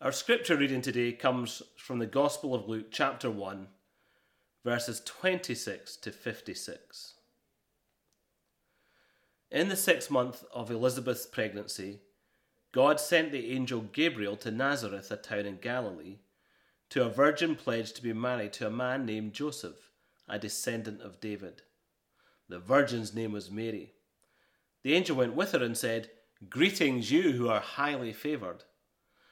Our 0.00 0.12
scripture 0.12 0.56
reading 0.56 0.80
today 0.80 1.10
comes 1.10 1.60
from 1.76 1.98
the 1.98 2.06
Gospel 2.06 2.54
of 2.54 2.68
Luke, 2.68 2.92
chapter 2.92 3.28
1, 3.28 3.66
verses 4.64 5.02
26 5.04 5.96
to 5.96 6.12
56. 6.12 7.14
In 9.50 9.68
the 9.68 9.74
sixth 9.74 10.08
month 10.08 10.44
of 10.54 10.70
Elizabeth's 10.70 11.26
pregnancy, 11.26 11.98
God 12.70 13.00
sent 13.00 13.32
the 13.32 13.50
angel 13.50 13.80
Gabriel 13.80 14.36
to 14.36 14.52
Nazareth, 14.52 15.10
a 15.10 15.16
town 15.16 15.46
in 15.46 15.56
Galilee, 15.56 16.18
to 16.90 17.04
a 17.04 17.10
virgin 17.10 17.56
pledged 17.56 17.96
to 17.96 18.02
be 18.02 18.12
married 18.12 18.52
to 18.52 18.68
a 18.68 18.70
man 18.70 19.04
named 19.04 19.32
Joseph, 19.32 19.90
a 20.28 20.38
descendant 20.38 21.02
of 21.02 21.18
David. 21.18 21.62
The 22.48 22.60
virgin's 22.60 23.16
name 23.16 23.32
was 23.32 23.50
Mary. 23.50 23.94
The 24.84 24.94
angel 24.94 25.16
went 25.16 25.34
with 25.34 25.50
her 25.50 25.64
and 25.64 25.76
said, 25.76 26.10
Greetings, 26.48 27.10
you 27.10 27.32
who 27.32 27.48
are 27.48 27.58
highly 27.58 28.12
favoured. 28.12 28.62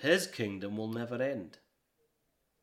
his 0.00 0.28
kingdom 0.28 0.76
will 0.76 0.92
never 0.92 1.20
end. 1.20 1.58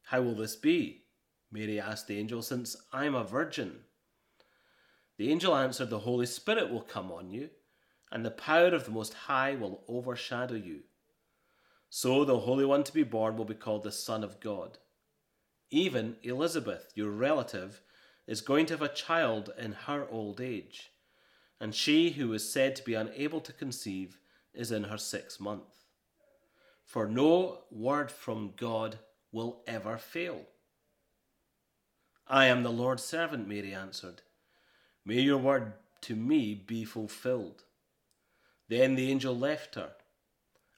How 0.03 0.21
will 0.21 0.35
this 0.35 0.55
be? 0.55 1.03
Mary 1.51 1.79
asked 1.79 2.07
the 2.07 2.17
angel, 2.17 2.41
since 2.41 2.75
I 2.93 3.05
am 3.05 3.15
a 3.15 3.23
virgin. 3.25 3.79
The 5.17 5.31
angel 5.31 5.55
answered, 5.55 5.89
The 5.89 5.99
Holy 5.99 6.25
Spirit 6.25 6.71
will 6.71 6.81
come 6.81 7.11
on 7.11 7.29
you, 7.29 7.49
and 8.11 8.25
the 8.25 8.31
power 8.31 8.67
of 8.67 8.85
the 8.85 8.91
Most 8.91 9.13
High 9.13 9.55
will 9.55 9.83
overshadow 9.87 10.55
you. 10.55 10.81
So 11.89 12.23
the 12.23 12.39
Holy 12.39 12.65
One 12.65 12.83
to 12.83 12.93
be 12.93 13.03
born 13.03 13.35
will 13.35 13.45
be 13.45 13.53
called 13.53 13.83
the 13.83 13.91
Son 13.91 14.23
of 14.23 14.39
God. 14.39 14.77
Even 15.69 16.15
Elizabeth, 16.23 16.91
your 16.95 17.11
relative, 17.11 17.81
is 18.27 18.41
going 18.41 18.65
to 18.67 18.73
have 18.73 18.81
a 18.81 18.89
child 18.89 19.51
in 19.57 19.73
her 19.73 20.07
old 20.09 20.39
age, 20.39 20.91
and 21.59 21.75
she 21.75 22.11
who 22.11 22.31
is 22.33 22.49
said 22.49 22.75
to 22.75 22.83
be 22.83 22.93
unable 22.93 23.41
to 23.41 23.53
conceive 23.53 24.19
is 24.53 24.71
in 24.71 24.85
her 24.85 24.97
sixth 24.97 25.39
month 25.39 25.84
for 26.85 27.07
no 27.07 27.63
word 27.71 28.11
from 28.11 28.53
God 28.55 28.99
will 29.31 29.61
ever 29.67 29.97
fail. 29.97 30.45
I 32.27 32.45
am 32.45 32.63
the 32.63 32.71
Lord's 32.71 33.03
servant, 33.03 33.47
Mary 33.47 33.73
answered. 33.73 34.21
May 35.05 35.21
your 35.21 35.37
word 35.37 35.73
to 36.01 36.15
me 36.15 36.53
be 36.55 36.85
fulfilled. 36.85 37.63
Then 38.69 38.95
the 38.95 39.11
angel 39.11 39.37
left 39.37 39.75
her. 39.75 39.91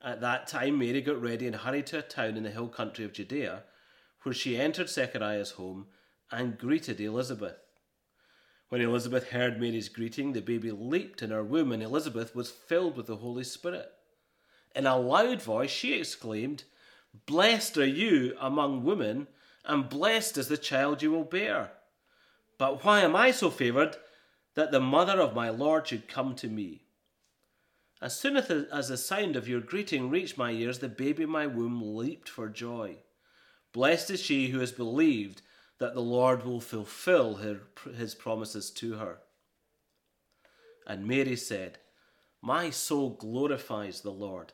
At 0.03 0.22
that 0.22 0.47
time, 0.47 0.80
Mary 0.80 1.02
got 1.02 1.22
ready 1.22 1.47
and 1.47 1.55
hurried 1.55 1.88
to 1.88 1.99
a 1.99 2.02
town 2.02 2.38
in 2.38 2.44
the 2.44 2.52
hill 2.52 2.67
country 2.67 3.05
of 3.05 3.14
Judea, 3.14 3.64
where 4.23 4.33
she 4.33 4.58
entered 4.58 4.89
Zechariah's 4.89 5.52
home 5.52 5.88
and 6.31 6.58
greeted 6.58 6.99
Elizabeth. 6.99 7.58
When 8.69 8.81
Elizabeth 8.81 9.30
heard 9.30 9.59
Mary's 9.59 9.88
greeting, 9.88 10.33
the 10.33 10.42
baby 10.42 10.71
leaped 10.71 11.21
in 11.21 11.31
her 11.31 11.44
womb, 11.44 11.71
and 11.71 11.81
Elizabeth 11.81 12.36
was 12.36 12.52
filled 12.52 12.97
with 12.97 13.08
the 13.08 13.17
Holy 13.17 13.45
Spirit. 13.45 13.92
In 14.78 14.86
a 14.86 14.95
loud 14.95 15.42
voice, 15.42 15.72
she 15.72 15.95
exclaimed, 15.95 16.64
Blessed 17.25 17.80
are 17.80 17.86
you 17.86 18.38
among 18.39 18.83
women, 18.83 19.28
and 19.66 19.89
blessed 19.89 20.38
is 20.38 20.50
the 20.50 20.58
child 20.58 21.02
you 21.02 21.09
will 21.09 21.23
bear. 21.23 21.72
But 22.59 22.86
why 22.86 23.02
am 23.02 23.16
I 23.16 23.32
so 23.32 23.49
favoured 23.49 23.98
that 24.54 24.71
the 24.71 24.80
mother 24.80 25.20
of 25.20 25.33
my 25.33 25.49
Lord 25.49 25.87
should 25.87 26.08
come 26.08 26.36
to 26.36 26.48
me? 26.48 26.83
As 27.99 28.20
soon 28.20 28.37
as 28.37 28.87
the 28.87 28.98
sound 28.98 29.36
of 29.36 29.48
your 29.49 29.61
greeting 29.61 30.11
reached 30.11 30.37
my 30.37 30.52
ears, 30.52 30.77
the 30.77 30.89
baby 30.89 31.23
in 31.23 31.30
my 31.32 31.48
womb 31.48 31.95
leaped 31.95 32.30
for 32.30 32.48
joy. 32.48 32.98
Blessed 33.73 34.11
is 34.11 34.21
she 34.21 34.49
who 34.49 34.60
has 34.60 34.71
believed 34.71 35.42
that 35.80 35.95
the 35.95 36.02
Lord 36.02 36.45
will 36.45 36.61
fulfill 36.61 37.39
his 37.95 38.14
promises 38.14 38.70
to 38.71 38.93
her. 38.98 39.21
And 40.86 41.08
Mary 41.08 41.36
said, 41.36 41.80
My 42.43 42.70
soul 42.70 43.10
glorifies 43.10 44.02
the 44.02 44.11
Lord 44.11 44.54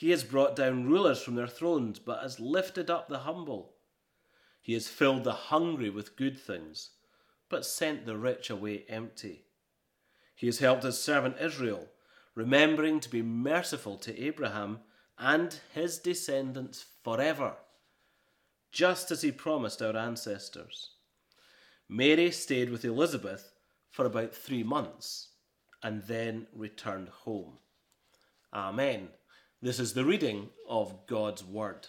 He 0.00 0.12
has 0.12 0.24
brought 0.24 0.56
down 0.56 0.88
rulers 0.88 1.20
from 1.20 1.34
their 1.34 1.46
thrones, 1.46 1.98
but 1.98 2.22
has 2.22 2.40
lifted 2.40 2.88
up 2.88 3.10
the 3.10 3.18
humble. 3.18 3.74
He 4.62 4.72
has 4.72 4.88
filled 4.88 5.24
the 5.24 5.34
hungry 5.34 5.90
with 5.90 6.16
good 6.16 6.40
things, 6.40 6.92
but 7.50 7.66
sent 7.66 8.06
the 8.06 8.16
rich 8.16 8.48
away 8.48 8.86
empty. 8.88 9.44
He 10.34 10.46
has 10.46 10.60
helped 10.60 10.84
his 10.84 10.98
servant 10.98 11.36
Israel, 11.38 11.86
remembering 12.34 13.00
to 13.00 13.10
be 13.10 13.20
merciful 13.20 13.98
to 13.98 14.18
Abraham 14.18 14.78
and 15.18 15.60
his 15.74 15.98
descendants 15.98 16.86
forever, 17.04 17.56
just 18.72 19.10
as 19.10 19.20
he 19.20 19.30
promised 19.30 19.82
our 19.82 19.94
ancestors. 19.94 20.92
Mary 21.90 22.30
stayed 22.30 22.70
with 22.70 22.86
Elizabeth 22.86 23.52
for 23.90 24.06
about 24.06 24.34
three 24.34 24.62
months 24.62 25.28
and 25.82 26.04
then 26.04 26.46
returned 26.54 27.10
home. 27.10 27.58
Amen. 28.54 29.10
This 29.62 29.78
is 29.78 29.92
the 29.92 30.06
reading 30.06 30.48
of 30.66 31.06
God's 31.06 31.44
Word. 31.44 31.86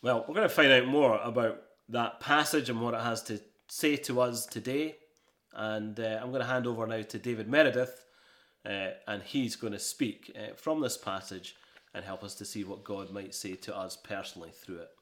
Well, 0.00 0.24
we're 0.26 0.34
going 0.34 0.48
to 0.48 0.54
find 0.54 0.72
out 0.72 0.86
more 0.86 1.20
about 1.22 1.60
that 1.90 2.20
passage 2.20 2.70
and 2.70 2.80
what 2.80 2.94
it 2.94 3.02
has 3.02 3.22
to 3.24 3.38
say 3.68 3.96
to 3.96 4.22
us 4.22 4.46
today. 4.46 4.96
And 5.52 6.00
uh, 6.00 6.20
I'm 6.22 6.30
going 6.30 6.40
to 6.40 6.48
hand 6.48 6.66
over 6.66 6.86
now 6.86 7.02
to 7.02 7.18
David 7.18 7.50
Meredith, 7.50 8.02
uh, 8.64 8.92
and 9.06 9.22
he's 9.22 9.56
going 9.56 9.74
to 9.74 9.78
speak 9.78 10.34
uh, 10.34 10.54
from 10.56 10.80
this 10.80 10.96
passage 10.96 11.54
and 11.92 12.02
help 12.02 12.24
us 12.24 12.34
to 12.36 12.46
see 12.46 12.64
what 12.64 12.82
God 12.82 13.10
might 13.10 13.34
say 13.34 13.56
to 13.56 13.76
us 13.76 13.94
personally 13.94 14.52
through 14.52 14.78
it. 14.78 14.95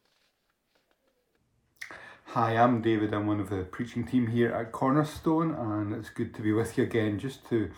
Hi, 2.28 2.56
I'm 2.56 2.82
David. 2.82 3.14
I'm 3.14 3.28
one 3.28 3.38
of 3.38 3.48
the 3.48 3.62
preaching 3.62 4.04
team 4.04 4.26
here 4.26 4.50
at 4.50 4.72
Cornerstone, 4.72 5.54
and 5.54 5.94
it's 5.94 6.10
good 6.10 6.34
to 6.34 6.42
be 6.42 6.52
with 6.52 6.76
you 6.76 6.82
again 6.82 7.16
just 7.16 7.48
to 7.50 7.70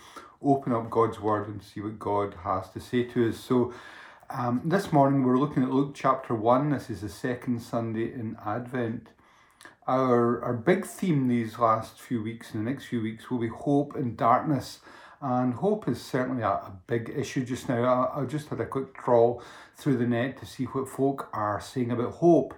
open 0.43 0.73
up 0.73 0.89
God's 0.89 1.21
Word 1.21 1.47
and 1.47 1.63
see 1.63 1.83
what 1.83 1.99
God 1.99 2.35
has 2.43 2.71
to 2.71 2.81
say 2.81 3.03
to 3.03 3.29
us. 3.29 3.39
So, 3.39 3.75
um, 4.31 4.63
this 4.65 4.95
morning 4.95 5.25
we're 5.25 5.37
looking 5.37 5.63
at 5.63 5.71
Luke 5.71 5.95
chapter 5.95 6.35
1. 6.35 6.71
This 6.71 6.89
is 6.89 7.03
the 7.03 7.11
second 7.11 7.61
Sunday 7.61 8.05
in 8.05 8.39
Advent. 8.47 9.09
Our, 9.87 10.43
our 10.43 10.55
big 10.55 10.87
theme 10.87 11.29
these 11.29 11.59
last 11.59 12.01
few 12.01 12.23
weeks 12.23 12.55
and 12.55 12.67
the 12.67 12.71
next 12.71 12.87
few 12.87 13.03
weeks 13.03 13.31
will 13.31 13.39
be 13.39 13.49
hope 13.49 13.95
and 13.95 14.17
darkness. 14.17 14.79
And 15.21 15.55
hope 15.55 15.87
is 15.87 16.01
certainly 16.01 16.43
a, 16.43 16.49
a 16.49 16.73
big 16.87 17.13
issue 17.15 17.45
just 17.45 17.69
now. 17.69 17.85
I, 17.85 18.23
I 18.23 18.25
just 18.25 18.49
had 18.49 18.61
a 18.61 18.67
quick 18.67 18.95
trawl 18.95 19.43
through 19.77 19.99
the 19.99 20.07
net 20.07 20.39
to 20.39 20.47
see 20.47 20.65
what 20.65 20.89
folk 20.89 21.29
are 21.35 21.61
saying 21.61 21.91
about 21.91 22.15
hope. 22.15 22.55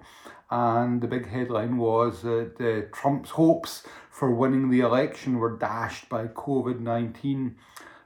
And 0.51 1.01
the 1.01 1.09
big 1.09 1.29
headline 1.29 1.77
was 1.77 2.23
that 2.23 2.55
uh, 2.61 2.95
Trump's 2.97 3.31
hopes 3.31 3.83
for 4.11 4.31
winning 4.31 4.71
the 4.71 4.81
election 4.81 5.39
were 5.39 5.57
dashed 5.57 6.09
by 6.09 6.27
COVID 6.27 6.81
19. 6.81 7.57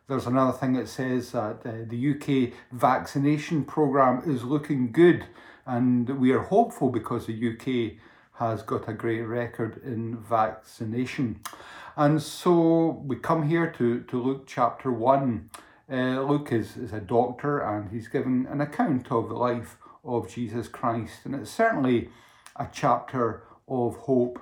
There's 0.09 0.27
another 0.27 0.53
thing 0.53 0.73
that 0.75 0.89
says 0.89 1.33
that 1.33 1.61
uh, 1.65 1.73
the 1.87 2.11
UK 2.11 2.53
vaccination 2.73 3.65
programme 3.65 4.23
is 4.27 4.43
looking 4.43 4.91
good, 4.91 5.25
and 5.65 6.21
we 6.21 6.33
are 6.33 6.43
hopeful 6.43 6.91
because 6.91 7.27
the 7.27 7.51
UK 7.53 7.99
has 8.35 8.63
got 8.63 8.89
a 8.89 8.93
great 8.93 9.23
record 9.23 9.81
in 9.85 10.17
vaccination. 10.17 11.41
And 11.97 12.21
so 12.21 13.03
we 13.07 13.17
come 13.17 13.49
here 13.49 13.71
to, 13.79 14.03
to 14.03 14.23
Luke 14.23 14.45
chapter 14.47 14.91
1. 14.91 15.51
Uh, 15.91 15.97
Luke 16.23 16.51
is, 16.51 16.77
is 16.77 16.93
a 16.93 17.01
doctor 17.01 17.61
and 17.61 17.91
he's 17.91 18.09
giving 18.09 18.47
an 18.51 18.61
account 18.61 19.13
of 19.13 19.29
the 19.29 19.35
life 19.35 19.77
of 20.05 20.29
Jesus 20.29 20.69
Christ, 20.69 21.21
and 21.25 21.35
it's 21.35 21.51
certainly 21.51 22.09
a 22.57 22.69
chapter 22.73 23.45
of 23.69 23.97
hope 23.97 24.39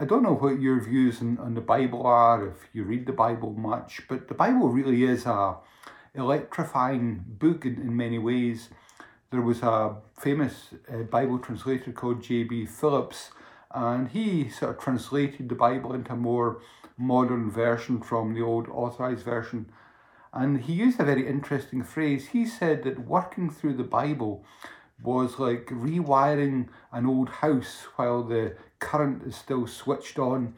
I 0.00 0.04
don't 0.04 0.22
know 0.22 0.34
what 0.34 0.60
your 0.60 0.80
views 0.80 1.20
on, 1.20 1.38
on 1.38 1.54
the 1.54 1.60
Bible 1.60 2.06
are, 2.06 2.46
if 2.46 2.68
you 2.72 2.84
read 2.84 3.04
the 3.06 3.12
Bible 3.12 3.52
much, 3.54 4.02
but 4.08 4.28
the 4.28 4.34
Bible 4.34 4.68
really 4.68 5.02
is 5.02 5.26
a, 5.26 5.56
electrifying 6.14 7.24
book 7.26 7.64
in, 7.64 7.76
in 7.76 7.96
many 7.96 8.18
ways. 8.18 8.68
There 9.30 9.42
was 9.42 9.62
a 9.62 9.96
famous 10.18 10.68
uh, 10.92 10.98
Bible 11.04 11.38
translator 11.38 11.92
called 11.92 12.22
J.B. 12.22 12.66
Phillips, 12.66 13.30
and 13.72 14.08
he 14.08 14.48
sort 14.48 14.76
of 14.76 14.82
translated 14.82 15.48
the 15.48 15.54
Bible 15.54 15.92
into 15.92 16.12
a 16.12 16.16
more 16.16 16.60
modern 16.96 17.50
version 17.50 18.00
from 18.00 18.34
the 18.34 18.42
old 18.42 18.68
authorized 18.68 19.24
version. 19.24 19.70
And 20.32 20.62
he 20.62 20.72
used 20.72 21.00
a 21.00 21.04
very 21.04 21.26
interesting 21.26 21.82
phrase. 21.82 22.28
He 22.28 22.46
said 22.46 22.82
that 22.84 23.06
working 23.06 23.50
through 23.50 23.74
the 23.74 23.84
Bible 23.84 24.44
was 25.02 25.38
like 25.38 25.66
rewiring 25.66 26.68
an 26.92 27.06
old 27.06 27.28
house 27.28 27.86
while 27.96 28.22
the 28.22 28.54
current 28.78 29.22
is 29.24 29.36
still 29.36 29.66
switched 29.66 30.18
on 30.18 30.54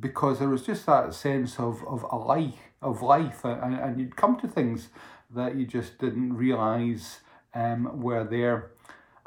because 0.00 0.38
there 0.38 0.48
was 0.48 0.62
just 0.62 0.86
that 0.86 1.14
sense 1.14 1.58
of, 1.58 1.86
of 1.86 2.04
a 2.10 2.16
life 2.16 2.54
of 2.82 3.02
life 3.02 3.44
and, 3.44 3.74
and 3.74 3.98
you'd 3.98 4.16
come 4.16 4.38
to 4.38 4.48
things 4.48 4.88
that 5.34 5.56
you 5.56 5.66
just 5.66 5.98
didn't 5.98 6.34
realize 6.34 7.20
um, 7.54 8.00
were 8.00 8.24
there. 8.24 8.70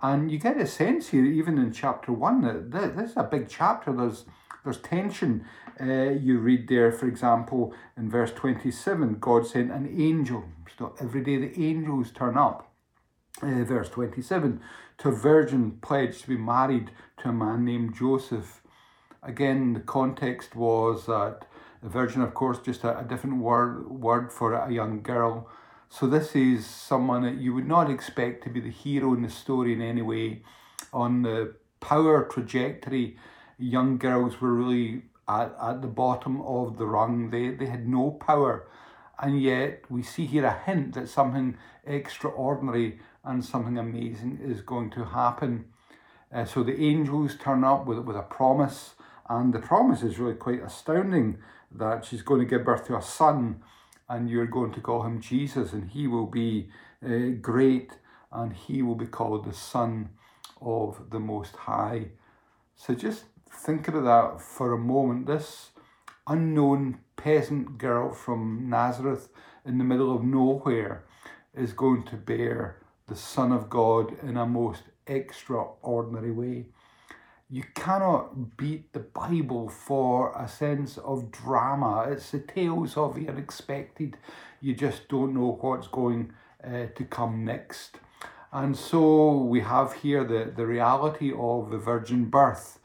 And 0.02 0.32
you 0.32 0.40
get 0.40 0.58
a 0.58 0.68
sense 0.68 1.10
here 1.10 1.26
even 1.26 1.58
in 1.58 1.74
chapter 1.74 2.14
one 2.14 2.42
that 2.42 2.96
this 2.96 3.12
is 3.12 3.18
a 3.18 3.24
big 3.24 3.50
chapter. 3.50 3.92
There's 3.92 4.26
there's 4.64 4.78
tension. 4.78 5.46
Uh, 5.80 6.12
you 6.12 6.40
read 6.40 6.68
there 6.68 6.92
for 6.92 7.08
example 7.08 7.74
in 7.96 8.10
verse 8.10 8.32
27 8.34 9.20
god 9.20 9.48
sent 9.48 9.72
an 9.72 9.94
angel. 9.98 10.44
So 10.78 10.96
every 11.00 11.24
day 11.24 11.38
the 11.38 11.62
angels 11.62 12.12
turn 12.12 12.38
up 12.38 12.69
uh, 13.42 13.64
verse 13.64 13.90
27 13.90 14.62
to 14.98 15.10
a 15.10 15.12
virgin 15.12 15.72
pledged 15.82 16.22
to 16.22 16.30
be 16.30 16.38
married 16.38 16.92
to 17.18 17.30
a 17.30 17.34
man 17.34 17.66
named 17.66 17.96
joseph 17.96 18.62
again 19.24 19.74
the 19.74 19.80
context 19.80 20.56
was 20.56 21.06
that 21.06 21.46
the 21.82 21.90
virgin, 21.90 22.22
of 22.22 22.34
course, 22.34 22.60
just 22.60 22.84
a, 22.84 23.00
a 23.00 23.04
different 23.04 23.38
word 23.38 23.90
word 23.90 24.32
for 24.32 24.54
a 24.54 24.72
young 24.72 25.02
girl. 25.02 25.48
So 25.90 26.08
this 26.08 26.36
is 26.36 26.66
someone 26.66 27.24
that 27.24 27.36
you 27.36 27.54
would 27.54 27.68
not 27.68 27.90
expect 27.90 28.44
to 28.44 28.50
be 28.50 28.60
the 28.60 28.70
hero 28.70 29.14
in 29.14 29.24
the 29.24 29.30
story 29.30 29.74
in 29.74 29.82
any 29.82 30.02
way. 30.02 30.44
On 30.94 31.22
the 31.24 31.56
power 31.80 32.24
trajectory, 32.26 33.18
young 33.58 33.98
girls 33.98 34.42
were 34.42 34.54
really 34.54 35.04
at, 35.28 35.56
at 35.62 35.82
the 35.82 35.88
bottom 35.88 36.42
of 36.42 36.78
the 36.78 36.86
rung. 36.86 37.30
They 37.30 37.50
they 37.50 37.68
had 37.68 37.88
no 37.88 38.12
power. 38.12 38.68
And 39.22 39.42
yet 39.42 39.84
we 39.90 40.04
see 40.04 40.26
here 40.26 40.46
a 40.46 40.60
hint 40.66 40.94
that 40.96 41.10
something 41.10 41.58
extraordinary 41.86 43.00
and 43.24 43.44
something 43.44 43.78
amazing 43.78 44.40
is 44.44 44.62
going 44.62 44.90
to 44.92 45.06
happen. 45.06 45.66
Uh, 46.34 46.46
so 46.46 46.64
the 46.64 46.80
angels 46.80 47.36
turn 47.38 47.64
up 47.64 47.86
with, 47.86 48.00
with 48.00 48.16
a 48.16 48.22
promise, 48.22 48.96
and 49.30 49.54
the 49.54 49.60
promise 49.60 50.04
is 50.04 50.20
really 50.20 50.36
quite 50.36 50.64
astounding 50.64 51.38
that 51.72 52.06
she's 52.06 52.22
going 52.22 52.40
to 52.40 52.46
give 52.46 52.66
birth 52.66 52.86
to 52.88 52.98
a 52.98 53.02
son 53.02 53.62
and 54.10 54.30
you're 54.30 54.48
going 54.48 54.74
to 54.74 54.82
call 54.82 55.04
him 55.04 55.22
Jesus 55.22 55.72
and 55.72 55.92
he 55.92 56.08
will 56.08 56.26
be 56.26 56.70
uh, 57.06 57.30
great 57.40 57.92
and 58.32 58.54
he 58.54 58.82
will 58.82 58.96
be 58.96 59.06
called 59.06 59.46
the 59.46 59.54
Son 59.54 60.10
of 60.62 61.10
the 61.12 61.20
Most 61.20 61.56
High. 61.56 62.08
So 62.76 62.94
just 62.96 63.26
think 63.52 63.88
about 63.88 64.04
that 64.04 64.42
for 64.42 64.74
a 64.74 64.78
moment. 64.78 65.28
This 65.28 65.70
unknown 66.28 67.00
peasant 67.16 67.78
girl 67.78 68.12
from 68.12 68.70
Nazareth 68.70 69.30
in 69.66 69.78
the 69.78 69.84
middle 69.84 70.16
of 70.16 70.24
nowhere 70.24 71.06
is 71.56 71.74
going 71.74 72.04
to 72.04 72.16
bear 72.16 72.78
the 73.10 73.16
Son 73.16 73.52
of 73.52 73.70
God 73.70 74.16
in 74.24 74.38
a 74.38 74.46
most 74.46 74.84
extraordinary 75.08 76.32
way. 76.32 76.66
You 77.50 77.64
cannot 77.74 78.58
beat 78.58 78.94
the 78.94 79.00
Bible 79.00 79.70
for 79.70 80.32
a 80.38 80.48
sense 80.48 81.00
of 81.00 81.32
drama. 81.32 82.08
It's 82.12 82.30
the 82.30 82.40
tales 82.40 82.96
of 82.96 83.16
the 83.16 83.28
unexpected. 83.28 84.18
You 84.62 84.76
just 84.76 85.08
don't 85.08 85.34
know 85.34 85.58
what's 85.60 85.88
going 85.88 86.32
uh, 86.64 86.88
to 86.96 87.04
come 87.06 87.44
next. 87.44 87.98
And 88.52 88.78
so 88.78 89.32
we 89.34 89.62
have 89.62 89.94
here 89.94 90.24
the, 90.24 90.52
the 90.56 90.66
reality 90.66 91.32
of 91.36 91.72
the 91.72 91.78
virgin 91.78 92.26
birth. 92.26 92.80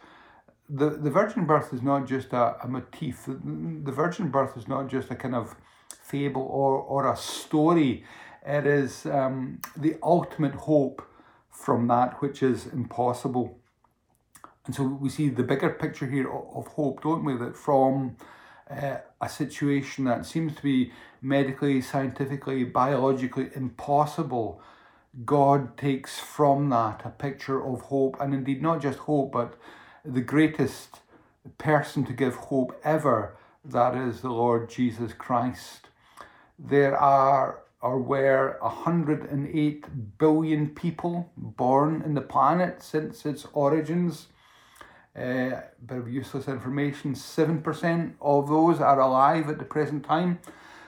The, 0.69 0.91
the 0.91 1.11
virgin 1.11 1.45
birth 1.45 1.75
is 1.75 1.83
not 1.83 2.07
just 2.07 2.33
a, 2.33 2.57
a 2.63 2.69
motif, 2.69 3.27
the, 3.27 3.35
the 3.35 3.93
virgin 3.93 4.29
birth 4.31 4.57
is 4.57 4.67
not 4.67 4.89
just 4.89 5.11
a 5.11 5.15
kind 5.15 5.35
of 5.35 5.57
fable 6.03 6.43
or, 6.43 6.79
or 6.79 7.13
a 7.13 7.17
story. 7.17 8.05
It 8.45 8.67
is 8.67 9.07
um, 9.07 9.61
the 9.77 9.97
ultimate 10.03 10.55
hope 10.55 11.03
from 11.51 11.89
that 11.89 12.21
which 12.21 12.43
is 12.43 12.67
impossible. 12.67 13.59
And 14.67 14.75
so 14.75 14.85
we 14.85 15.09
see 15.09 15.29
the 15.29 15.43
bigger 15.43 15.71
picture 15.71 16.07
here 16.07 16.31
of 16.31 16.67
hope, 16.69 17.03
don't 17.03 17.25
we? 17.25 17.37
That 17.37 17.57
from 17.57 18.17
uh, 18.71 18.99
a 19.21 19.29
situation 19.29 20.05
that 20.05 20.27
seems 20.27 20.57
to 20.57 20.63
be 20.63 20.93
medically, 21.21 21.81
scientifically, 21.81 22.65
biologically 22.65 23.51
impossible, 23.55 24.61
God 25.25 25.77
takes 25.77 26.19
from 26.19 26.71
that 26.71 27.03
a 27.05 27.11
picture 27.11 27.65
of 27.65 27.83
hope, 27.83 28.17
and 28.21 28.35
indeed 28.35 28.63
not 28.63 28.83
just 28.83 29.01
hope, 29.01 29.33
but 29.33 29.55
the 30.05 30.21
greatest 30.21 31.01
person 31.57 32.05
to 32.07 32.13
give 32.13 32.35
hope 32.35 32.79
ever, 32.83 33.37
that 33.65 33.95
is 33.95 34.21
the 34.21 34.31
Lord 34.31 34.69
Jesus 34.69 35.13
Christ. 35.13 35.89
There 36.59 36.97
are 36.97 37.64
or 37.85 37.99
were 37.99 38.57
108 38.63 40.17
billion 40.17 40.69
people 40.71 41.31
born 41.37 42.01
in 42.01 42.15
the 42.15 42.21
planet 42.23 42.83
since 42.83 43.27
its 43.27 43.47
origins. 43.53 44.29
Uh, 45.15 45.61
bit 45.85 45.99
of 45.99 46.09
useless 46.09 46.49
information 46.49 47.15
7% 47.15 48.15
of 48.23 48.49
those 48.49 48.81
are 48.81 48.99
alive 48.99 49.51
at 49.51 49.59
the 49.59 49.67
present 49.67 50.03
time. 50.03 50.39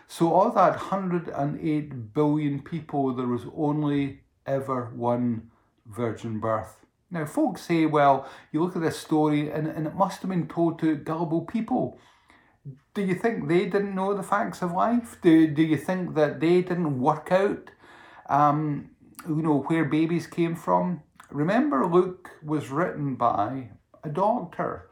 So, 0.09 0.41
of 0.41 0.55
that 0.55 0.71
108 0.71 2.15
billion 2.15 2.63
people, 2.63 3.13
there 3.13 3.27
was 3.27 3.43
only 3.55 4.21
ever 4.47 4.91
one 4.95 5.51
virgin 5.85 6.41
birth. 6.41 6.87
Now, 7.11 7.27
folks 7.27 7.61
say, 7.61 7.85
well, 7.85 8.27
you 8.53 8.65
look 8.65 8.75
at 8.75 8.81
this 8.83 8.99
story 8.99 9.51
and, 9.51 9.67
and 9.67 9.87
it 9.87 9.95
must 9.95 10.23
have 10.23 10.31
been 10.31 10.49
told 10.49 10.79
to 10.79 10.97
gullible 10.97 11.43
people. 11.43 12.01
Do 12.95 13.03
you 13.03 13.15
think 13.15 13.49
they 13.49 13.67
didn't 13.67 13.95
know 13.95 14.15
the 14.15 14.23
facts 14.23 14.63
of 14.63 14.73
life? 14.73 15.19
Do, 15.23 15.47
do 15.47 15.63
you 15.63 15.77
think 15.77 16.15
that 16.15 16.41
they 16.41 16.63
didn't 16.63 17.01
work 17.01 17.31
out, 17.31 17.71
um, 18.29 18.91
you 19.29 19.43
know, 19.43 19.61
where 19.61 19.85
babies 19.85 20.27
came 20.27 20.57
from? 20.57 21.03
Remember, 21.31 21.87
Luke 21.87 22.31
was 22.43 22.71
written 22.71 23.15
by 23.15 23.69
a 24.03 24.09
doctor. 24.09 24.89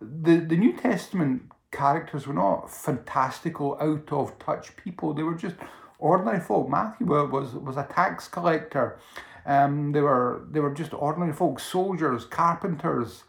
The, 0.00 0.36
the 0.36 0.56
New 0.56 0.76
Testament 0.76 1.50
characters 1.72 2.26
were 2.26 2.34
not 2.34 2.70
fantastical, 2.70 3.76
out 3.80 4.12
of 4.12 4.38
touch 4.38 4.76
people. 4.76 5.14
They 5.14 5.22
were 5.22 5.34
just 5.34 5.56
ordinary 5.98 6.40
folk. 6.40 6.68
Matthew 6.68 7.06
was, 7.06 7.54
was 7.54 7.76
a 7.76 7.84
tax 7.84 8.28
collector. 8.28 8.98
Um, 9.44 9.92
they 9.92 10.00
were 10.00 10.44
they 10.50 10.58
were 10.58 10.74
just 10.74 10.92
ordinary 10.92 11.32
folk, 11.32 11.60
soldiers, 11.60 12.24
carpenters, 12.24 13.22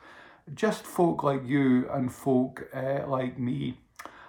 just 0.54 0.84
folk 0.84 1.24
like 1.24 1.46
you 1.46 1.88
and 1.92 2.12
folk 2.12 2.68
uh, 2.74 3.08
like 3.08 3.38
me. 3.38 3.78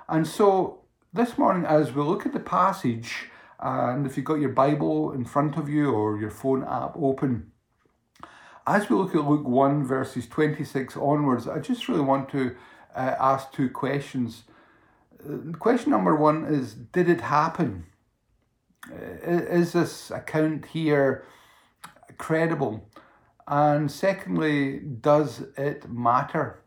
And 0.09 0.27
so 0.27 0.81
this 1.13 1.37
morning, 1.37 1.67
as 1.67 1.93
we 1.93 2.03
look 2.03 2.25
at 2.25 2.33
the 2.33 2.41
passage, 2.41 3.27
and 3.61 4.07
if 4.07 4.17
you've 4.17 4.25
got 4.25 4.41
your 4.41 4.51
Bible 4.51 5.13
in 5.13 5.25
front 5.25 5.57
of 5.57 5.69
you 5.69 5.91
or 5.91 6.19
your 6.19 6.31
phone 6.31 6.65
app 6.65 6.97
open, 6.97 7.53
as 8.67 8.89
we 8.89 8.97
look 8.97 9.15
at 9.15 9.25
Luke 9.25 9.47
1, 9.47 9.85
verses 9.85 10.27
26 10.27 10.97
onwards, 10.97 11.47
I 11.47 11.59
just 11.59 11.89
really 11.89 12.01
want 12.01 12.31
to 12.31 12.55
uh, 12.95 13.17
ask 13.21 13.53
two 13.53 13.69
questions. 13.69 14.45
Uh, 15.23 15.57
question 15.59 15.91
number 15.91 16.15
one 16.15 16.45
is 16.45 16.75
Did 16.75 17.09
it 17.11 17.21
happen? 17.21 17.85
Uh, 18.91 19.29
is 19.29 19.73
this 19.73 20.11
account 20.11 20.67
here 20.67 21.25
credible? 22.17 22.89
And 23.47 23.91
secondly, 23.91 24.79
does 24.79 25.43
it 25.57 25.91
matter? 25.91 26.63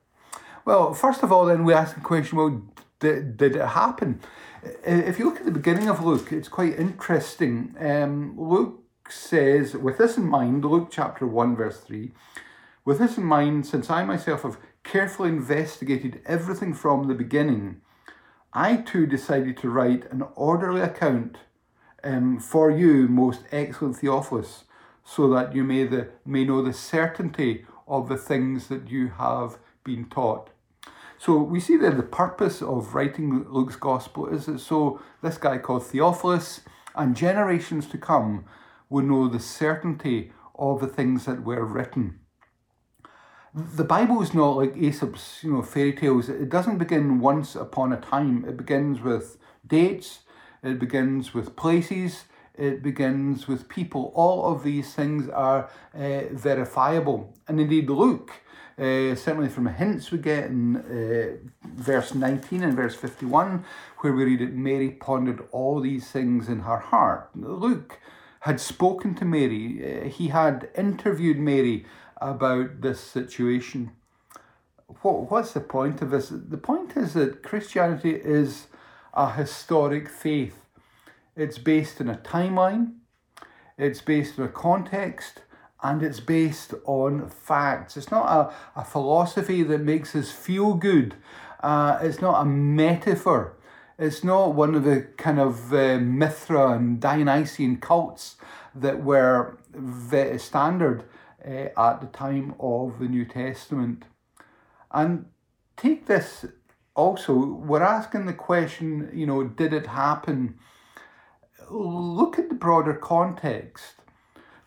Well, 0.66 0.94
first 0.94 1.24
of 1.24 1.32
all, 1.32 1.46
then 1.46 1.64
we 1.64 1.74
ask 1.74 1.96
the 1.96 2.02
question 2.02 2.38
well, 2.38 2.62
did, 3.02 3.36
did 3.36 3.58
it 3.58 3.68
happen? 3.68 4.22
If 4.86 5.20
you 5.20 5.26
look 5.26 5.40
at 5.40 5.46
the 5.46 5.52
beginning 5.52 5.90
of 5.90 6.04
Luke, 6.04 6.32
it's 6.32 6.48
quite 6.48 6.80
interesting. 6.80 7.76
Um, 7.80 8.40
Luke 8.40 8.84
says, 9.10 9.76
with 9.76 9.98
this 9.98 10.18
in 10.18 10.26
mind, 10.28 10.64
Luke 10.64 10.90
chapter 10.90 11.28
1, 11.28 11.56
verse 11.56 11.82
3, 11.82 12.12
with 12.86 13.00
this 13.00 13.18
in 13.18 13.26
mind, 13.26 13.66
since 13.66 13.90
I 13.90 14.06
myself 14.06 14.44
have 14.44 14.58
carefully 14.84 15.30
investigated 15.30 16.22
everything 16.26 16.74
from 16.74 17.08
the 17.08 17.14
beginning, 17.14 17.82
I 18.54 18.78
too 18.78 19.06
decided 19.06 19.58
to 19.58 19.70
write 19.70 20.10
an 20.12 20.24
orderly 20.36 20.82
account 20.82 21.38
um, 22.04 22.40
for 22.40 22.72
you, 22.72 23.08
most 23.08 23.42
excellent 23.52 23.98
Theophilus, 23.98 24.66
so 25.04 25.30
that 25.30 25.56
you 25.56 25.64
may, 25.64 25.86
the, 25.86 26.10
may 26.26 26.46
know 26.46 26.62
the 26.62 26.74
certainty 26.74 27.66
of 27.88 28.10
the 28.10 28.18
things 28.18 28.68
that 28.68 28.90
you 28.90 29.10
have 29.18 29.58
been 29.84 30.06
taught. 30.06 30.50
So 31.24 31.38
we 31.38 31.60
see 31.60 31.78
that 31.78 31.98
the 31.98 32.02
purpose 32.02 32.64
of 32.64 32.96
writing 32.96 33.46
Luke's 33.48 33.76
gospel 33.76 34.26
is 34.26 34.48
that 34.48 34.58
so 34.58 35.00
this 35.22 35.38
guy 35.38 35.60
called 35.60 35.86
Theophilus 35.86 36.62
and 36.96 37.16
generations 37.16 37.86
to 37.90 38.00
come 38.00 38.46
will 38.90 39.06
know 39.06 39.28
the 39.28 39.40
certainty 39.40 40.32
of 40.56 40.82
the 40.82 40.88
things 40.88 41.26
that 41.26 41.44
were 41.44 41.64
written. 41.64 42.22
The 43.54 43.84
Bible 43.84 44.24
is 44.24 44.34
not 44.34 44.58
like 44.58 44.76
Aesop's, 44.76 45.44
you 45.44 45.54
know, 45.54 45.62
fairy 45.62 45.94
tales. 45.94 46.28
It 46.28 46.50
doesn't 46.50 46.80
begin 46.80 47.20
once 47.20 47.56
upon 47.56 47.94
a 47.94 48.02
time. 48.02 48.44
It 48.48 48.58
begins 48.58 49.00
with 49.02 49.38
dates, 49.68 50.22
it 50.64 50.80
begins 50.80 51.36
with 51.36 51.56
places, 51.56 52.24
it 52.56 52.82
begins 52.82 53.48
with 53.48 53.70
people. 53.70 54.12
All 54.16 54.52
of 54.52 54.64
these 54.64 54.96
things 54.96 55.30
are 55.30 55.70
uh, 55.94 56.22
verifiable. 56.32 57.32
And 57.48 57.60
indeed, 57.60 57.92
Luke, 57.92 58.42
uh, 58.82 59.14
certainly 59.14 59.48
from 59.48 59.68
hints 59.68 60.10
we 60.10 60.18
get 60.18 60.46
in 60.46 60.78
uh, 60.78 61.38
verse 61.64 62.16
19 62.16 62.64
and 62.64 62.76
verse 62.76 62.96
51, 62.96 63.64
where 64.00 64.14
we 64.14 64.24
read 64.24 64.40
that 64.40 64.54
Mary 64.54 64.90
pondered 64.90 65.48
all 65.52 65.80
these 65.80 66.10
things 66.10 66.50
in 66.50 66.62
her 66.62 66.80
heart. 66.80 67.30
Luke 67.36 68.00
had 68.42 68.60
spoken 68.60 69.14
to 69.14 69.24
Mary, 69.24 70.02
uh, 70.02 70.10
he 70.10 70.30
had 70.30 70.70
interviewed 70.76 71.38
Mary 71.38 71.86
about 72.18 72.82
this 72.82 73.00
situation. 73.00 73.92
What, 75.02 75.30
what's 75.30 75.54
the 75.54 75.60
point 75.60 76.02
of 76.02 76.10
this? 76.10 76.30
The 76.30 76.58
point 76.58 76.98
is 76.98 77.14
that 77.14 77.44
Christianity 77.44 78.16
is 78.16 78.66
a 79.14 79.32
historic 79.34 80.10
faith. 80.10 80.66
It's 81.36 81.60
based 81.60 82.02
on 82.02 82.10
a 82.10 82.16
timeline, 82.16 82.94
it's 83.78 84.02
based 84.02 84.40
on 84.40 84.46
a 84.46 84.50
context, 84.50 85.44
and 85.84 86.04
it's 86.04 86.20
based 86.20 86.74
on 86.86 87.30
facts. 87.30 87.98
It's 87.98 88.12
not 88.12 88.26
a, 88.26 88.80
a 88.80 88.86
philosophy 88.86 89.64
that 89.64 89.82
makes 89.82 90.16
us 90.16 90.32
feel 90.32 90.76
good, 90.76 91.16
uh, 91.62 92.00
it's 92.02 92.22
not 92.22 92.42
a 92.42 92.46
metaphor. 92.46 93.58
It's 94.00 94.24
not 94.24 94.56
one 94.56 94.74
of 94.74 94.84
the 94.84 95.02
kind 95.18 95.40
of 95.40 95.72
uh, 95.72 96.00
Mithra 96.00 96.72
and 96.72 97.00
Dionysian 97.00 97.78
cults 97.78 98.36
that 98.74 99.04
were 99.04 99.60
the 99.72 100.40
standard 100.40 101.04
uh, 101.46 101.68
at 101.78 102.02
the 102.02 102.08
time 102.08 102.56
of 102.60 102.98
the 102.98 103.06
New 103.06 103.26
Testament. 103.26 104.06
And 104.92 105.26
take 105.78 106.08
this 106.08 106.46
also, 106.96 107.34
we're 107.34 107.84
asking 107.84 108.26
the 108.26 108.34
question, 108.34 109.10
you 109.14 109.26
know, 109.26 109.44
did 109.44 109.72
it 109.72 109.88
happen? 109.88 110.58
Look 111.70 112.40
at 112.40 112.50
the 112.50 112.56
broader 112.56 112.94
context. 112.94 114.01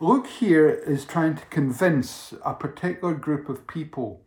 Luke 0.01 0.27
here 0.27 0.69
is 0.69 1.05
trying 1.05 1.37
to 1.37 1.47
convince 1.47 2.35
a 2.45 2.53
particular 2.53 3.15
group 3.15 3.49
of 3.49 3.67
people 3.67 4.23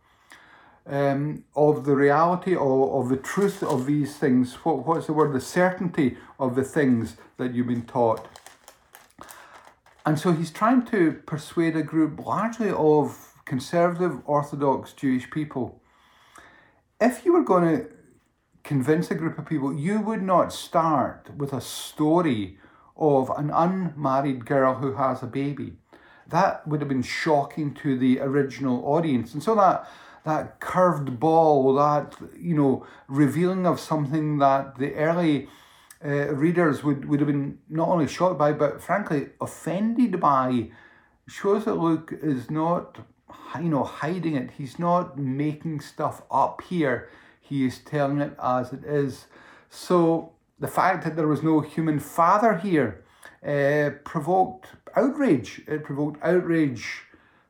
um, 0.86 1.44
of 1.54 1.84
the 1.84 1.94
reality 1.94 2.54
or 2.54 3.02
of 3.02 3.10
the 3.10 3.18
truth 3.18 3.62
of 3.62 3.84
these 3.84 4.16
things. 4.16 4.54
What, 4.64 4.86
what's 4.86 5.06
the 5.06 5.12
word? 5.12 5.34
The 5.34 5.40
certainty 5.40 6.16
of 6.38 6.54
the 6.54 6.64
things 6.64 7.16
that 7.36 7.54
you've 7.54 7.66
been 7.66 7.84
taught. 7.84 8.26
And 10.06 10.18
so 10.18 10.32
he's 10.32 10.50
trying 10.50 10.86
to 10.86 11.20
persuade 11.26 11.76
a 11.76 11.82
group 11.82 12.24
largely 12.24 12.70
of 12.70 13.34
conservative 13.44 14.22
Orthodox 14.24 14.94
Jewish 14.94 15.30
people. 15.30 15.82
If 16.98 17.26
you 17.26 17.34
were 17.34 17.44
going 17.44 17.76
to 17.76 17.86
convince 18.64 19.10
a 19.10 19.14
group 19.14 19.38
of 19.38 19.44
people, 19.44 19.74
you 19.74 20.00
would 20.00 20.22
not 20.22 20.50
start 20.50 21.28
with 21.36 21.52
a 21.52 21.60
story 21.60 22.58
of 22.98 23.30
an 23.36 23.50
unmarried 23.50 24.44
girl 24.44 24.74
who 24.74 24.94
has 24.94 25.22
a 25.22 25.26
baby. 25.26 25.74
That 26.26 26.66
would 26.66 26.80
have 26.80 26.88
been 26.88 27.02
shocking 27.02 27.72
to 27.74 27.98
the 27.98 28.20
original 28.20 28.84
audience. 28.84 29.32
And 29.34 29.42
so 29.42 29.54
that 29.54 29.88
that 30.24 30.60
curved 30.60 31.18
ball, 31.18 31.74
that 31.74 32.16
you 32.38 32.54
know, 32.54 32.86
revealing 33.06 33.66
of 33.66 33.80
something 33.80 34.38
that 34.38 34.76
the 34.78 34.94
early 34.94 35.48
uh, 36.04 36.34
readers 36.34 36.84
would, 36.84 37.08
would 37.08 37.20
have 37.20 37.26
been 37.26 37.58
not 37.68 37.88
only 37.88 38.06
shocked 38.06 38.38
by, 38.38 38.52
but 38.52 38.80
frankly 38.82 39.28
offended 39.40 40.20
by, 40.20 40.70
shows 41.26 41.64
that 41.64 41.74
Luke 41.74 42.12
is 42.22 42.50
not, 42.50 42.98
you 43.56 43.68
know, 43.68 43.84
hiding 43.84 44.36
it. 44.36 44.50
He's 44.50 44.78
not 44.78 45.18
making 45.18 45.80
stuff 45.80 46.22
up 46.30 46.62
here. 46.62 47.08
He 47.40 47.64
is 47.64 47.78
telling 47.78 48.20
it 48.20 48.36
as 48.42 48.72
it 48.72 48.84
is. 48.84 49.26
So 49.70 50.32
the 50.58 50.68
fact 50.68 51.04
that 51.04 51.16
there 51.16 51.28
was 51.28 51.42
no 51.42 51.60
human 51.60 51.98
father 51.98 52.58
here 52.58 53.04
uh, 53.46 53.90
provoked 54.04 54.68
outrage. 54.96 55.62
It 55.66 55.84
provoked 55.84 56.22
outrage 56.22 57.02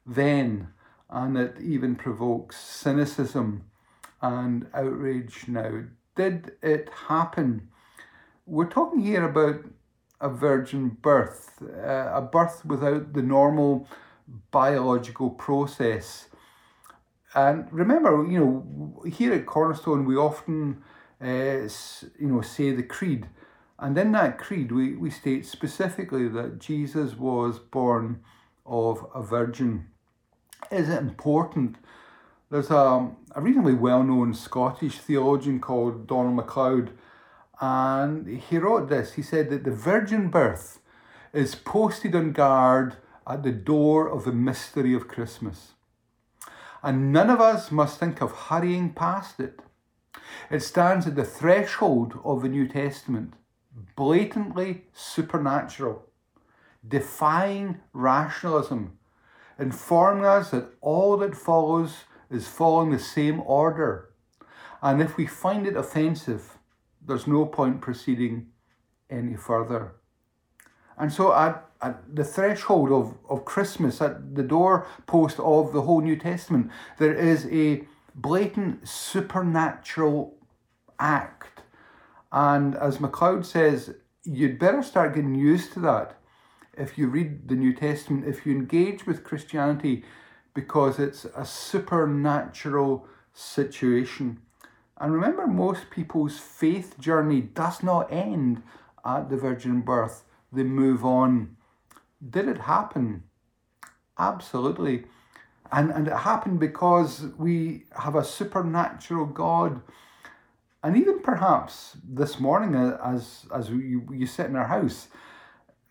then, 0.06 0.68
and 1.08 1.36
it 1.36 1.56
even 1.60 1.96
provokes 1.96 2.58
cynicism 2.58 3.64
and 4.20 4.66
outrage 4.74 5.46
now. 5.48 5.84
Did 6.16 6.52
it 6.62 6.90
happen? 7.08 7.68
We're 8.46 8.66
talking 8.66 9.00
here 9.00 9.24
about 9.24 9.64
a 10.20 10.28
virgin 10.28 10.88
birth, 11.00 11.62
uh, 11.62 12.10
a 12.12 12.20
birth 12.20 12.64
without 12.64 13.12
the 13.12 13.22
normal 13.22 13.88
biological 14.50 15.30
process. 15.30 16.28
And 17.34 17.72
remember, 17.72 18.26
you 18.28 18.40
know, 18.40 19.02
here 19.08 19.32
at 19.32 19.46
Cornerstone, 19.46 20.04
we 20.06 20.16
often, 20.16 20.82
uh, 21.20 21.68
you 22.18 22.28
know, 22.28 22.40
say 22.40 22.72
the 22.72 22.82
creed. 22.82 23.28
And 23.78 23.96
in 23.96 24.12
that 24.12 24.38
creed, 24.38 24.72
we, 24.72 24.94
we 24.94 25.10
state 25.10 25.46
specifically 25.46 26.28
that 26.28 26.58
Jesus 26.58 27.16
was 27.16 27.58
born 27.58 28.20
of 28.66 29.06
a 29.14 29.22
virgin. 29.22 29.86
Is 30.70 30.88
it 30.88 30.98
important? 30.98 31.76
There's 32.50 32.70
a, 32.70 33.10
a 33.34 33.40
reasonably 33.40 33.74
well 33.74 34.02
known 34.02 34.34
Scottish 34.34 34.98
theologian 34.98 35.60
called 35.60 36.06
Donald 36.06 36.34
MacLeod, 36.34 36.92
and 37.60 38.26
he 38.26 38.58
wrote 38.58 38.88
this. 38.88 39.14
He 39.14 39.22
said 39.22 39.50
that 39.50 39.64
the 39.64 39.70
virgin 39.70 40.28
birth 40.28 40.80
is 41.32 41.54
posted 41.54 42.14
on 42.14 42.32
guard 42.32 42.96
at 43.26 43.42
the 43.42 43.52
door 43.52 44.08
of 44.08 44.24
the 44.24 44.32
mystery 44.32 44.94
of 44.94 45.08
Christmas. 45.08 45.72
And 46.82 47.12
none 47.12 47.28
of 47.28 47.40
us 47.40 47.70
must 47.70 47.98
think 47.98 48.20
of 48.22 48.32
hurrying 48.32 48.92
past 48.92 49.40
it. 49.40 49.60
It 50.50 50.60
stands 50.60 51.06
at 51.06 51.16
the 51.16 51.24
threshold 51.24 52.18
of 52.24 52.42
the 52.42 52.48
New 52.48 52.68
Testament 52.68 53.34
blatantly 53.96 54.84
supernatural, 54.92 56.06
defying 56.86 57.80
rationalism, 57.92 58.98
informing 59.58 60.24
us 60.24 60.50
that 60.50 60.68
all 60.80 61.16
that 61.18 61.36
follows 61.36 62.04
is 62.30 62.48
following 62.48 62.90
the 62.90 62.98
same 62.98 63.40
order. 63.40 64.10
And 64.82 65.00
if 65.00 65.16
we 65.16 65.26
find 65.26 65.66
it 65.66 65.76
offensive, 65.76 66.58
there's 67.04 67.26
no 67.26 67.46
point 67.46 67.80
proceeding 67.80 68.48
any 69.10 69.34
further. 69.34 69.94
And 70.96 71.12
so 71.12 71.32
at, 71.32 71.64
at 71.80 72.14
the 72.14 72.24
threshold 72.24 72.90
of, 72.90 73.14
of 73.28 73.44
Christmas, 73.44 74.00
at 74.00 74.34
the 74.34 74.42
doorpost 74.42 75.40
of 75.40 75.72
the 75.72 75.82
whole 75.82 76.00
New 76.00 76.16
Testament, 76.16 76.70
there 76.98 77.14
is 77.14 77.46
a 77.46 77.86
blatant 78.20 78.88
supernatural 78.88 80.36
act 80.98 81.58
and 82.32 82.74
as 82.76 83.00
MacLeod 83.00 83.46
says, 83.46 83.94
you'd 84.24 84.58
better 84.58 84.82
start 84.82 85.14
getting 85.14 85.34
used 85.34 85.72
to 85.72 85.80
that 85.80 86.18
if 86.76 86.96
you 86.96 87.08
read 87.08 87.48
the 87.48 87.56
New 87.56 87.74
Testament, 87.74 88.26
if 88.26 88.46
you 88.46 88.52
engage 88.52 89.06
with 89.06 89.24
Christianity, 89.24 90.04
because 90.54 90.98
it's 90.98 91.24
a 91.36 91.44
supernatural 91.44 93.06
situation. 93.32 94.40
And 94.98 95.12
remember, 95.12 95.46
most 95.46 95.90
people's 95.90 96.38
faith 96.38 96.98
journey 96.98 97.40
does 97.40 97.82
not 97.82 98.12
end 98.12 98.62
at 99.04 99.28
the 99.30 99.36
virgin 99.36 99.80
birth, 99.80 100.24
they 100.52 100.62
move 100.62 101.04
on. 101.04 101.56
Did 102.28 102.48
it 102.48 102.58
happen? 102.58 103.24
Absolutely. 104.18 105.04
And, 105.70 105.90
and 105.90 106.08
it 106.08 106.16
happened 106.16 106.60
because 106.60 107.26
we 107.36 107.84
have 107.98 108.14
a 108.14 108.24
supernatural 108.24 109.26
God. 109.26 109.82
And 110.82 110.96
even 110.96 111.20
perhaps 111.20 111.96
this 112.08 112.40
morning 112.40 112.74
uh, 112.74 112.98
as 113.04 113.46
as 113.54 113.68
you, 113.68 114.08
you 114.12 114.26
sit 114.26 114.46
in 114.46 114.56
our 114.56 114.68
house 114.68 115.08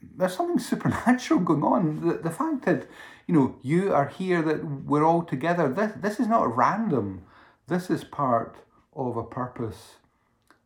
there's 0.01 0.35
something 0.35 0.59
supernatural 0.73 1.39
going 1.41 1.63
on. 1.63 2.07
The, 2.07 2.13
the 2.17 2.31
fact 2.31 2.65
that 2.65 2.87
you 3.27 3.33
know 3.33 3.55
you 3.61 3.93
are 3.93 4.07
here 4.07 4.41
that 4.41 4.63
we're 4.63 5.05
all 5.05 5.23
together 5.23 5.67
this, 5.69 5.93
this 5.99 6.19
is 6.19 6.27
not 6.27 6.55
random. 6.55 7.23
This 7.67 7.89
is 7.89 8.03
part 8.03 8.57
of 8.95 9.17
a 9.17 9.23
purpose. 9.23 9.95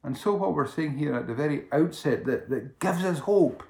And 0.04 0.18
so 0.18 0.34
what 0.34 0.54
we're 0.54 0.68
saying 0.68 0.98
here 0.98 1.16
at 1.16 1.28
the 1.28 1.34
very 1.34 1.66
outset 1.72 2.26
that, 2.26 2.50
that 2.50 2.80
gives 2.80 3.04
us 3.04 3.20
hope 3.20 3.64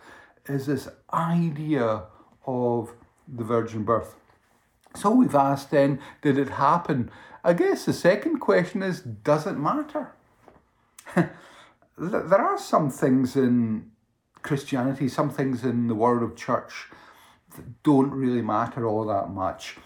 is 0.47 0.65
this 0.65 0.87
idea 1.13 2.03
of 2.45 2.93
the 3.27 3.43
virgin 3.43 3.83
birth 3.83 4.15
so 4.95 5.09
we've 5.09 5.35
asked 5.35 5.71
then 5.71 5.99
did 6.21 6.37
it 6.37 6.49
happen 6.49 7.09
i 7.43 7.53
guess 7.53 7.85
the 7.85 7.93
second 7.93 8.39
question 8.39 8.81
is 8.81 9.01
does 9.01 9.47
it 9.47 9.57
matter 9.57 10.13
there 11.97 12.41
are 12.41 12.57
some 12.57 12.89
things 12.89 13.35
in 13.35 13.91
Christianity, 14.41 15.07
some 15.07 15.29
things 15.29 15.63
in 15.63 15.87
the 15.87 15.95
world 15.95 16.23
of 16.23 16.35
church 16.35 16.87
that 17.55 17.83
don't 17.83 18.11
really 18.11 18.41
matter 18.41 18.85
all 18.87 19.05
that 19.05 19.29
much. 19.29 19.77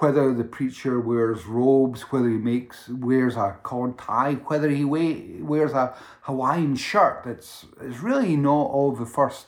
Whether 0.00 0.34
the 0.34 0.44
preacher 0.44 1.00
wears 1.00 1.46
robes, 1.46 2.02
whether 2.12 2.28
he 2.28 2.36
makes 2.36 2.88
wears 2.88 3.36
a 3.36 3.56
collar 3.62 3.92
tie, 3.92 4.34
whether 4.34 4.68
he 4.68 4.84
wears 4.84 5.72
a 5.72 5.94
Hawaiian 6.22 6.76
shirt, 6.76 7.22
it's, 7.24 7.64
it's 7.80 8.00
really 8.00 8.36
not 8.36 8.70
of 8.72 8.98
the 8.98 9.06
first 9.06 9.46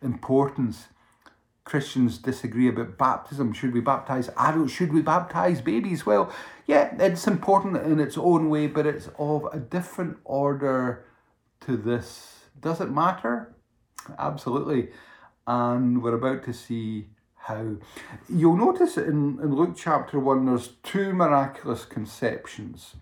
importance. 0.00 0.86
Christians 1.68 2.16
disagree 2.16 2.68
about 2.68 2.96
baptism. 2.96 3.52
Should 3.52 3.74
we 3.74 3.80
baptize 3.80 4.30
adults? 4.38 4.72
Should 4.72 4.90
we 4.90 5.02
baptize 5.02 5.60
babies? 5.60 6.06
Well, 6.06 6.32
yeah, 6.66 6.94
it's 6.98 7.26
important 7.26 7.76
in 7.76 8.00
its 8.00 8.16
own 8.16 8.48
way, 8.48 8.68
but 8.68 8.86
it's 8.86 9.10
of 9.18 9.44
a 9.52 9.58
different 9.58 10.16
order 10.24 11.04
to 11.66 11.76
this. 11.76 12.44
Does 12.58 12.80
it 12.80 12.90
matter? 12.90 13.54
Absolutely. 14.18 14.88
and 15.46 16.02
we're 16.02 16.14
about 16.14 16.42
to 16.44 16.54
see 16.54 17.08
how. 17.36 17.76
You'll 18.34 18.56
notice 18.56 18.96
in, 18.96 19.38
in 19.42 19.54
Luke 19.54 19.76
chapter 19.76 20.18
1 20.18 20.46
there's 20.46 20.68
two 20.82 21.12
miraculous 21.12 21.84
conceptions. 21.84 22.96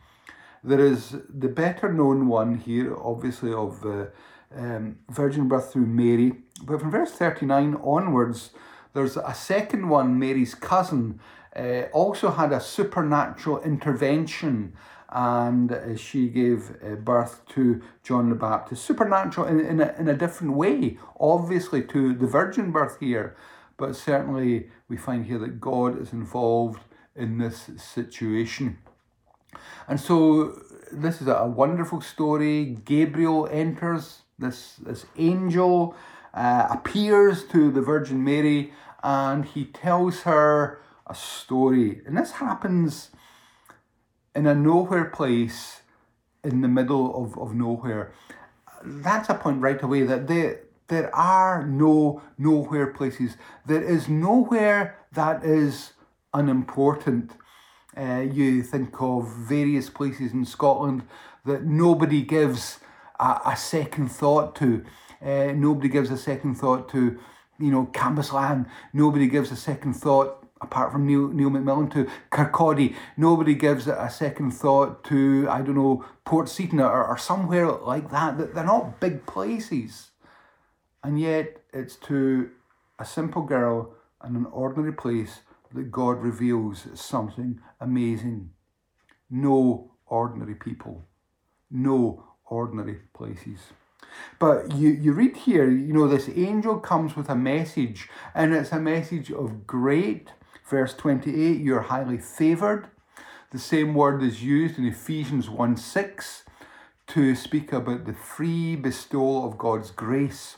There 0.65 0.81
is 0.81 1.15
the 1.29 1.49
better 1.49 1.93
known 1.93 2.27
one 2.27 2.57
here, 2.57 2.97
obviously, 2.97 3.53
of 3.53 3.81
the 3.83 4.11
um, 4.55 4.99
virgin 5.11 5.49
birth 5.49 5.73
through 5.73 5.87
Mary. 5.87 6.33
But 6.63 6.81
from 6.81 6.91
verse 6.91 7.13
39 7.13 7.77
onwards, 7.83 8.51
there's 8.95 9.17
a 9.17 9.35
second 9.35 9.89
one, 9.89 10.19
Mary's 10.19 10.55
cousin, 10.55 11.21
uh, 11.55 11.83
also 11.93 12.31
had 12.31 12.53
a 12.53 12.61
supernatural 12.61 13.61
intervention 13.63 14.75
and 15.11 15.73
uh, 15.73 15.97
she 15.97 16.29
gave 16.29 16.77
uh, 16.83 16.97
birth 16.97 17.47
to 17.49 17.81
John 18.03 18.29
the 18.29 18.35
Baptist. 18.35 18.85
Supernatural 18.85 19.47
in, 19.47 19.61
in, 19.61 19.81
a, 19.81 19.95
in 19.99 20.09
a 20.09 20.15
different 20.15 20.55
way, 20.55 20.99
obviously, 21.21 21.83
to 21.85 22.15
the 22.15 22.27
virgin 22.27 22.73
birth 22.73 22.99
here, 23.01 23.37
but 23.77 23.95
certainly 23.95 24.69
we 24.89 24.97
find 24.97 25.27
here 25.27 25.39
that 25.39 25.61
God 25.61 26.01
is 26.01 26.13
involved 26.13 26.81
in 27.15 27.39
this 27.39 27.71
situation. 27.77 28.79
And 29.89 30.01
so 30.01 30.61
this 30.93 31.21
is 31.23 31.29
a 31.29 31.47
wonderful 31.47 32.01
story. 32.01 32.77
Gabriel 32.85 33.49
enters, 33.51 34.23
this, 34.39 34.77
this 34.77 35.07
angel 35.17 35.95
uh, 36.35 36.69
appears 36.71 37.45
to 37.45 37.71
the 37.71 37.81
Virgin 37.81 38.23
Mary 38.23 38.73
and 39.03 39.45
he 39.45 39.65
tells 39.65 40.23
her 40.23 40.81
a 41.07 41.15
story. 41.15 42.03
And 42.07 42.17
this 42.17 42.33
happens 42.33 43.11
in 44.35 44.47
a 44.47 44.55
nowhere 44.55 45.07
place 45.07 45.81
in 46.45 46.61
the 46.61 46.69
middle 46.69 47.25
of, 47.25 47.39
of 47.39 47.55
nowhere. 47.55 48.13
That's 48.85 49.29
a 49.29 49.35
point 49.35 49.63
right 49.63 49.83
away 49.83 50.03
that 50.03 50.27
there, 50.29 50.61
there 50.89 51.15
are 51.15 51.67
no 51.67 52.23
nowhere 52.39 52.89
places. 52.89 53.37
There 53.65 53.83
is 53.83 54.09
nowhere 54.09 54.99
that 55.13 55.45
is 55.45 55.93
unimportant. 56.35 57.33
Uh, 57.97 58.27
you 58.31 58.63
think 58.63 59.01
of 59.01 59.35
various 59.35 59.89
places 59.89 60.33
in 60.33 60.45
Scotland 60.45 61.03
that 61.47 61.65
nobody 61.65 62.23
gives 62.23 62.79
a, 63.19 63.41
a 63.47 63.57
second 63.57 64.09
thought 64.09 64.55
to. 64.57 64.85
Uh, 65.25 65.53
nobody 65.53 65.89
gives 65.89 66.11
a 66.11 66.17
second 66.17 66.57
thought 66.57 66.89
to, 66.91 67.19
you 67.59 67.71
know, 67.71 67.87
Cambuslang. 67.93 68.67
Nobody 68.93 69.27
gives 69.27 69.51
a 69.51 69.57
second 69.57 69.95
thought 69.95 70.47
apart 70.61 70.93
from 70.93 71.07
Neil, 71.07 71.29
Neil 71.29 71.51
McMillan, 71.51 71.93
to 71.93 72.09
Kirkcaldy. 72.31 72.95
Nobody 73.17 73.55
gives 73.55 73.87
a 73.87 74.11
second 74.11 74.53
thought 74.53 75.05
to, 75.05 75.47
I 75.51 75.63
don't 75.63 75.75
know, 75.75 76.05
Port 76.25 76.49
Seton 76.49 76.81
or, 76.81 77.07
or 77.07 77.19
somewhere 77.19 77.71
like 77.71 78.11
that. 78.11 78.55
They're 78.55 78.65
not 78.65 79.01
big 79.01 79.27
places. 79.27 80.11
And 81.03 81.21
yet 81.21 81.63
it's 81.73 81.97
to 81.97 82.51
a 82.99 83.05
simple 83.05 83.43
girl 83.43 83.95
in 84.27 84.35
an 84.35 84.47
ordinary 84.47 84.93
place 84.93 85.41
that 85.75 85.91
God 85.91 86.23
reveals 86.23 86.87
something 86.95 87.61
amazing. 87.81 88.51
No 89.29 89.93
ordinary 90.07 90.55
people, 90.55 91.05
no 91.71 92.25
ordinary 92.47 93.01
places. 93.15 93.59
But 94.39 94.75
you, 94.75 94.89
you 94.89 95.13
read 95.13 95.37
here, 95.37 95.71
you 95.71 95.93
know, 95.93 96.09
this 96.09 96.31
angel 96.35 96.79
comes 96.79 97.17
with 97.17 97.29
a 97.29 97.35
message, 97.35 98.09
and 98.35 98.55
it's 98.55 98.73
a 98.73 98.81
message 98.81 99.31
of 99.31 99.67
great 99.67 100.31
Verse 100.67 100.95
28, 100.95 101.61
you're 101.61 101.83
highly 101.83 102.19
favored. 102.19 102.89
The 103.53 103.59
same 103.59 103.95
word 103.95 104.21
is 104.21 104.43
used 104.43 104.79
in 104.79 104.85
Ephesians 104.85 105.49
1 105.49 105.77
6 105.77 106.43
to 107.07 107.37
speak 107.37 107.73
about 107.73 108.05
the 108.05 108.13
free 108.13 108.75
bestowal 108.75 109.47
of 109.47 109.59
God's 109.59 109.93
grace. 109.93 110.57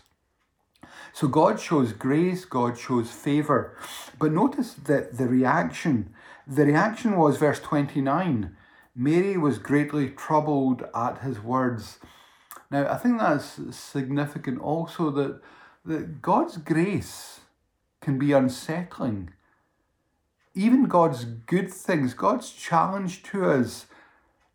So 1.12 1.28
God 1.28 1.60
shows 1.60 1.92
grace, 1.92 2.46
God 2.46 2.78
shows 2.78 3.10
favor. 3.10 3.76
But 4.18 4.32
notice 4.32 4.72
that 4.72 5.18
the 5.18 5.28
reaction, 5.28 6.14
the 6.46 6.64
reaction 6.64 7.18
was 7.18 7.36
verse 7.36 7.60
29 7.60 8.56
Mary 8.98 9.38
was 9.38 9.58
greatly 9.58 10.10
troubled 10.10 10.84
at 10.94 11.22
his 11.22 11.40
words. 11.40 11.98
Now, 12.70 12.86
I 12.86 12.96
think 12.96 13.18
that's 13.18 13.58
significant 13.74 14.60
also 14.60 15.10
that, 15.12 15.40
that 15.86 16.20
God's 16.20 16.58
grace 16.58 17.40
can 18.02 18.18
be 18.18 18.32
unsettling 18.32 19.30
even 20.58 20.86
God's 20.86 21.24
good 21.24 21.72
things, 21.72 22.14
God's 22.14 22.50
challenge 22.50 23.22
to 23.24 23.48
us 23.48 23.86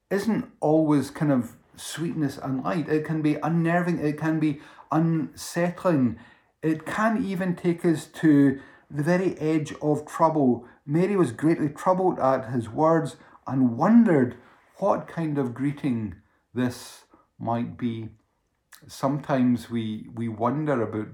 isn't 0.09 0.51
always 0.59 1.09
kind 1.09 1.31
of 1.31 1.55
sweetness 1.77 2.37
and 2.37 2.61
light. 2.61 2.89
It 2.89 3.05
can 3.05 3.21
be 3.21 3.35
unnerving, 3.35 3.99
it 3.99 4.17
can 4.17 4.37
be 4.37 4.59
unsettling. 4.91 6.19
It 6.61 6.85
can 6.85 7.25
even 7.25 7.55
take 7.55 7.85
us 7.85 8.05
to 8.05 8.59
the 8.91 9.03
very 9.03 9.39
edge 9.39 9.73
of 9.81 10.05
trouble. 10.05 10.65
Mary 10.85 11.15
was 11.15 11.31
greatly 11.31 11.69
troubled 11.69 12.19
at 12.19 12.51
his 12.51 12.69
words 12.69 13.15
and 13.47 13.77
wondered 13.77 14.35
what 14.77 15.07
kind 15.07 15.37
of 15.37 15.53
greeting 15.53 16.15
this 16.53 17.03
might 17.39 17.77
be. 17.77 18.09
Sometimes 18.87 19.69
we, 19.69 20.07
we 20.13 20.27
wonder 20.27 20.81
about 20.81 21.07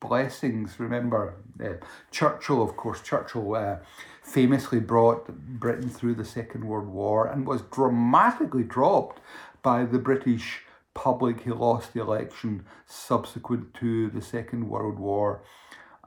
blessings. 0.00 0.78
Remember, 0.78 1.36
uh, 1.62 1.84
Churchill, 2.10 2.62
of 2.62 2.76
course, 2.76 3.02
Churchill 3.02 3.54
uh, 3.54 3.76
famously 4.22 4.80
brought 4.80 5.28
Britain 5.28 5.88
through 5.88 6.14
the 6.14 6.24
Second 6.24 6.64
World 6.64 6.88
War 6.88 7.26
and 7.26 7.46
was 7.46 7.62
dramatically 7.62 8.62
dropped 8.62 9.20
by 9.62 9.84
the 9.84 9.98
British 9.98 10.62
public. 10.94 11.42
He 11.42 11.50
lost 11.50 11.92
the 11.92 12.00
election 12.00 12.64
subsequent 12.86 13.74
to 13.74 14.10
the 14.10 14.22
Second 14.22 14.68
World 14.68 14.98
War. 14.98 15.42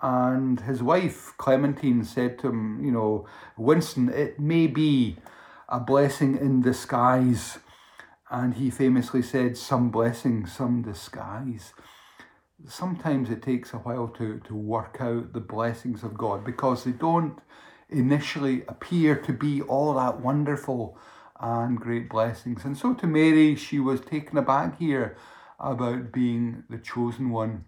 And 0.01 0.59
his 0.59 0.83
wife, 0.83 1.33
Clementine, 1.37 2.03
said 2.03 2.37
to 2.39 2.49
him, 2.49 2.83
You 2.83 2.91
know, 2.91 3.25
Winston, 3.55 4.09
it 4.09 4.39
may 4.39 4.67
be 4.67 5.17
a 5.73 5.79
blessing 5.81 6.37
in 6.37 6.61
disguise. 6.61 7.57
And 8.31 8.53
he 8.53 8.69
famously 8.69 9.21
said, 9.21 9.57
Some 9.57 9.91
blessing, 9.91 10.47
some 10.47 10.81
disguise 10.83 11.73
sometimes 12.67 13.29
it 13.29 13.41
takes 13.41 13.73
a 13.73 13.77
while 13.77 14.07
to, 14.07 14.39
to 14.39 14.55
work 14.55 14.97
out 14.99 15.33
the 15.33 15.39
blessings 15.39 16.03
of 16.03 16.17
God 16.17 16.43
because 16.43 16.83
they 16.83 16.91
don't 16.91 17.39
initially 17.89 18.63
appear 18.67 19.15
to 19.15 19.33
be 19.33 19.61
all 19.61 19.93
that 19.95 20.21
wonderful 20.21 20.97
and 21.39 21.77
great 21.77 22.09
blessings. 22.09 22.63
And 22.63 22.77
so 22.77 22.93
to 22.93 23.07
Mary, 23.07 23.55
she 23.55 23.79
was 23.79 24.01
taken 24.01 24.37
aback 24.37 24.79
here 24.79 25.17
about 25.59 26.11
being 26.11 26.63
the 26.69 26.77
chosen 26.77 27.29
one. 27.29 27.65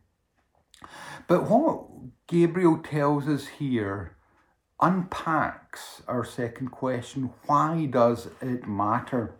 But 1.27 1.49
what 1.49 1.85
Gabriel 2.27 2.77
tells 2.77 3.27
us 3.27 3.47
here 3.47 4.14
unpacks 4.81 6.01
our 6.07 6.25
second 6.25 6.69
question 6.69 7.31
why 7.45 7.85
does 7.85 8.27
it 8.41 8.67
matter? 8.67 9.35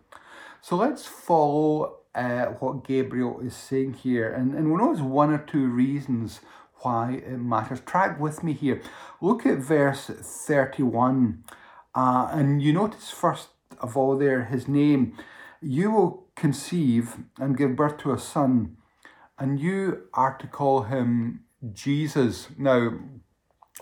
So 0.60 0.76
let's 0.76 1.06
follow 1.06 1.98
uh, 2.14 2.46
what 2.46 2.84
Gabriel 2.86 3.40
is 3.40 3.54
saying 3.54 3.94
here. 3.94 4.32
And, 4.32 4.54
and 4.54 4.68
we'll 4.68 4.84
notice 4.84 5.02
one 5.02 5.30
or 5.30 5.38
two 5.38 5.68
reasons 5.68 6.40
why 6.80 7.22
it 7.24 7.38
matters. 7.38 7.80
Track 7.80 8.18
with 8.18 8.42
me 8.42 8.52
here. 8.52 8.82
Look 9.20 9.46
at 9.46 9.58
verse 9.58 10.06
31. 10.06 11.44
Uh, 11.94 12.28
and 12.32 12.62
you 12.62 12.72
notice 12.72 13.10
first 13.10 13.48
of 13.80 13.96
all 13.96 14.16
there 14.16 14.44
his 14.44 14.66
name. 14.66 15.16
You 15.60 15.90
will 15.90 16.26
conceive 16.36 17.16
and 17.38 17.56
give 17.56 17.76
birth 17.76 17.98
to 17.98 18.12
a 18.12 18.18
son, 18.18 18.76
and 19.38 19.58
you 19.58 20.02
are 20.14 20.36
to 20.38 20.46
call 20.46 20.82
him 20.82 21.44
Jesus. 21.72 22.48
Now, 22.58 22.92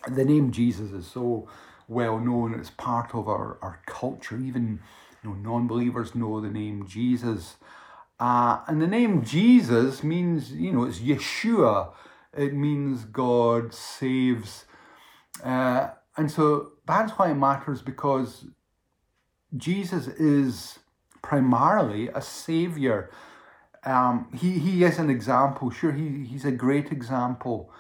the 0.09 0.25
name 0.25 0.51
Jesus 0.51 0.93
is 0.93 1.07
so 1.07 1.49
well 1.89 2.19
known, 2.19 2.55
it's 2.55 2.71
part 2.71 3.15
of 3.15 3.29
our, 3.29 3.59
our 3.63 3.81
culture. 3.87 4.39
Even 4.39 4.81
you 5.23 5.31
know, 5.31 5.37
non 5.37 5.67
believers 5.67 6.15
know 6.15 6.41
the 6.41 6.51
name 6.51 6.87
Jesus. 6.87 7.57
Uh, 8.21 8.61
and 8.69 8.81
the 8.81 8.87
name 8.87 9.25
Jesus 9.25 10.03
means, 10.03 10.53
you 10.53 10.73
know, 10.73 10.85
it's 10.85 11.01
Yeshua. 11.01 11.93
It 12.37 12.55
means 12.55 13.05
God 13.05 13.75
saves. 13.75 14.65
Uh, 15.43 15.89
and 16.17 16.31
so 16.31 16.73
that's 16.87 17.13
why 17.13 17.31
it 17.31 17.35
matters 17.35 17.83
because 17.83 18.47
Jesus 19.57 20.07
is 20.09 20.79
primarily 21.23 22.09
a 22.09 22.21
savior. 22.21 23.11
Um, 23.85 24.29
he, 24.35 24.59
he 24.59 24.85
is 24.85 24.99
an 24.99 25.11
example. 25.11 25.71
Sure, 25.71 25.93
he, 25.93 26.25
he's 26.25 26.45
a 26.45 26.53
great 26.53 26.93
example. 26.93 27.73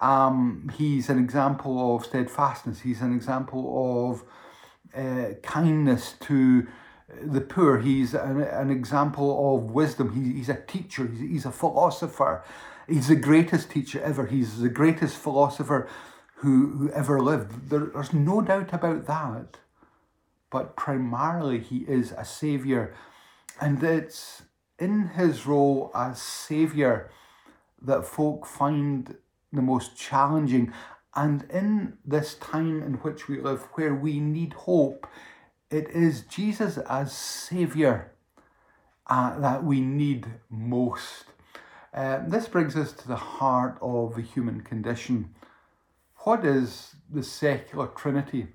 Um, 0.00 0.70
he's 0.76 1.08
an 1.08 1.18
example 1.18 1.96
of 1.96 2.04
steadfastness. 2.04 2.80
He's 2.80 3.00
an 3.00 3.14
example 3.14 4.10
of 4.10 4.24
uh, 4.94 5.34
kindness 5.42 6.14
to 6.20 6.66
the 7.22 7.40
poor. 7.40 7.78
He's 7.78 8.14
an, 8.14 8.40
an 8.42 8.70
example 8.70 9.56
of 9.56 9.70
wisdom. 9.70 10.12
He, 10.12 10.38
he's 10.38 10.48
a 10.48 10.60
teacher. 10.60 11.06
He's, 11.06 11.20
he's 11.20 11.46
a 11.46 11.52
philosopher. 11.52 12.44
He's 12.86 13.08
the 13.08 13.16
greatest 13.16 13.70
teacher 13.70 14.00
ever. 14.02 14.26
He's 14.26 14.60
the 14.60 14.68
greatest 14.68 15.16
philosopher 15.16 15.88
who, 16.36 16.70
who 16.78 16.90
ever 16.92 17.20
lived. 17.20 17.70
There, 17.70 17.90
there's 17.92 18.12
no 18.12 18.40
doubt 18.40 18.72
about 18.72 19.06
that. 19.06 19.58
But 20.50 20.76
primarily, 20.76 21.58
he 21.60 21.78
is 21.88 22.12
a 22.12 22.24
savior. 22.24 22.94
And 23.60 23.82
it's 23.82 24.42
in 24.78 25.08
his 25.08 25.46
role 25.46 25.90
as 25.94 26.22
savior 26.22 27.10
that 27.82 28.06
folk 28.06 28.46
find 28.46 29.16
the 29.52 29.62
most 29.62 29.96
challenging. 29.96 30.72
And 31.14 31.44
in 31.50 31.98
this 32.04 32.34
time 32.34 32.82
in 32.82 32.94
which 32.94 33.28
we 33.28 33.40
live, 33.40 33.62
where 33.74 33.94
we 33.94 34.20
need 34.20 34.52
hope, 34.52 35.06
it 35.70 35.90
is 35.90 36.22
Jesus 36.22 36.78
as 36.78 37.12
Saviour 37.12 38.12
uh, 39.08 39.38
that 39.40 39.64
we 39.64 39.80
need 39.80 40.26
most. 40.50 41.24
Uh, 41.92 42.20
this 42.26 42.46
brings 42.48 42.76
us 42.76 42.92
to 42.92 43.08
the 43.08 43.16
heart 43.16 43.78
of 43.80 44.14
the 44.14 44.22
human 44.22 44.60
condition. 44.60 45.34
What 46.18 46.44
is 46.44 46.94
the 47.10 47.22
secular 47.22 47.86
trinity? 47.88 48.48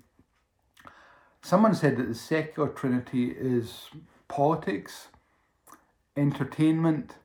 Someone 1.41 1.75
said 1.75 1.97
that 1.97 2.08
the 2.08 2.15
secular 2.15 2.69
trinity 2.69 3.32
is 3.32 3.89
politics, 4.27 5.08
entertainment, 6.15 7.15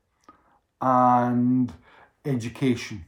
and 0.80 1.72
education. 2.24 3.04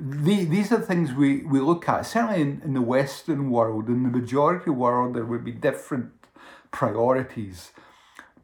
The, 0.00 0.44
these 0.44 0.70
are 0.72 0.80
things 0.80 1.12
we, 1.12 1.42
we 1.42 1.60
look 1.60 1.88
at. 1.88 2.06
Certainly 2.06 2.40
in, 2.40 2.62
in 2.64 2.74
the 2.74 2.82
Western 2.82 3.50
world, 3.50 3.88
in 3.88 4.04
the 4.04 4.08
majority 4.08 4.70
world, 4.70 5.14
there 5.14 5.24
would 5.24 5.44
be 5.44 5.52
different 5.52 6.12
priorities. 6.70 7.72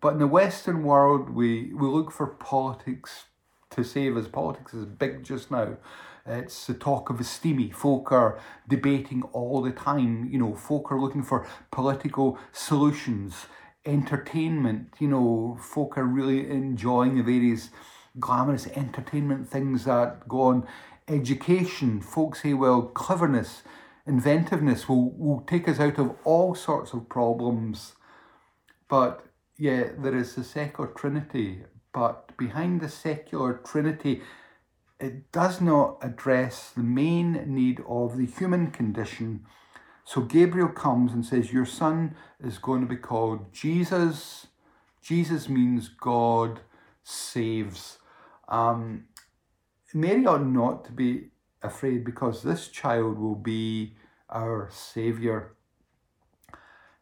But 0.00 0.14
in 0.14 0.18
the 0.18 0.26
Western 0.26 0.82
world, 0.82 1.30
we, 1.30 1.72
we 1.72 1.86
look 1.86 2.10
for 2.10 2.26
politics 2.26 3.26
to 3.70 3.84
save 3.84 4.16
us. 4.16 4.28
Politics 4.28 4.74
is 4.74 4.84
big 4.84 5.24
just 5.24 5.50
now. 5.50 5.76
It's 6.26 6.66
the 6.66 6.74
talk 6.74 7.10
of 7.10 7.20
esteem. 7.20 7.70
Folk 7.70 8.10
are 8.10 8.40
debating 8.68 9.22
all 9.32 9.60
the 9.60 9.72
time. 9.72 10.28
You 10.30 10.38
know, 10.38 10.54
folk 10.54 10.90
are 10.90 11.00
looking 11.00 11.22
for 11.22 11.46
political 11.70 12.38
solutions. 12.52 13.46
Entertainment, 13.84 14.94
you 14.98 15.08
know, 15.08 15.58
folk 15.60 15.98
are 15.98 16.04
really 16.04 16.48
enjoying 16.48 17.16
the 17.16 17.22
various 17.22 17.68
glamorous 18.18 18.66
entertainment 18.68 19.48
things 19.48 19.84
that 19.84 20.26
go 20.28 20.42
on. 20.42 20.66
Education, 21.08 22.00
folks 22.00 22.42
say, 22.42 22.54
well, 22.54 22.82
cleverness, 22.82 23.62
inventiveness 24.06 24.88
will, 24.88 25.10
will 25.10 25.40
take 25.46 25.68
us 25.68 25.78
out 25.78 25.98
of 25.98 26.16
all 26.24 26.54
sorts 26.54 26.92
of 26.92 27.08
problems. 27.08 27.94
But 28.88 29.26
yeah, 29.58 29.90
there 29.98 30.16
is 30.16 30.34
the 30.34 30.44
secular 30.44 30.90
trinity, 30.90 31.64
but 31.92 32.36
behind 32.36 32.80
the 32.80 32.88
secular 32.88 33.60
trinity, 33.64 34.22
it 34.98 35.30
does 35.32 35.60
not 35.60 35.98
address 36.00 36.70
the 36.70 36.82
main 36.82 37.44
need 37.46 37.82
of 37.86 38.16
the 38.16 38.26
human 38.26 38.70
condition. 38.70 39.44
So 40.04 40.22
Gabriel 40.22 40.68
comes 40.68 41.12
and 41.12 41.24
says, 41.24 41.52
Your 41.52 41.66
son 41.66 42.14
is 42.42 42.58
going 42.58 42.80
to 42.80 42.86
be 42.86 42.96
called 42.96 43.52
Jesus. 43.52 44.46
Jesus 45.02 45.48
means 45.48 45.88
God 45.88 46.60
saves. 47.02 47.98
Um, 48.48 49.04
Mary 49.94 50.26
ought 50.26 50.44
not 50.44 50.84
to 50.84 50.92
be 50.92 51.28
afraid 51.62 52.04
because 52.04 52.42
this 52.42 52.68
child 52.68 53.18
will 53.18 53.34
be 53.34 53.94
our 54.28 54.68
Saviour. 54.70 55.54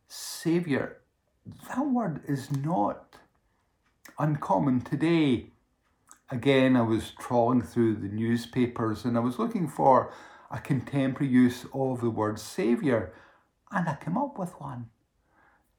Saviour, 0.06 0.98
that 1.68 1.86
word 1.86 2.20
is 2.28 2.52
not 2.52 3.16
uncommon 4.18 4.82
today 4.82 5.52
again, 6.32 6.76
I 6.76 6.82
was 6.82 7.12
trawling 7.20 7.62
through 7.62 7.96
the 7.96 8.08
newspapers 8.08 9.04
and 9.04 9.16
I 9.16 9.20
was 9.20 9.38
looking 9.38 9.68
for 9.68 10.12
a 10.50 10.58
contemporary 10.58 11.30
use 11.30 11.66
of 11.72 12.00
the 12.00 12.10
word 12.10 12.38
saviour, 12.38 13.12
and 13.70 13.88
I 13.88 13.94
came 13.96 14.18
up 14.18 14.38
with 14.38 14.58
one. 14.60 14.88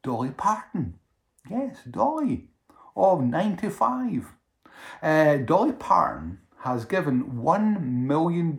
Dolly 0.02 0.30
Parton. 0.30 0.98
Yes, 1.50 1.78
Dolly, 1.88 2.48
of 2.96 3.22
95. 3.22 4.32
Uh, 5.02 5.36
Dolly 5.38 5.72
Parton 5.72 6.38
has 6.64 6.86
given 6.86 7.42
$1 7.42 7.82
million 7.82 8.56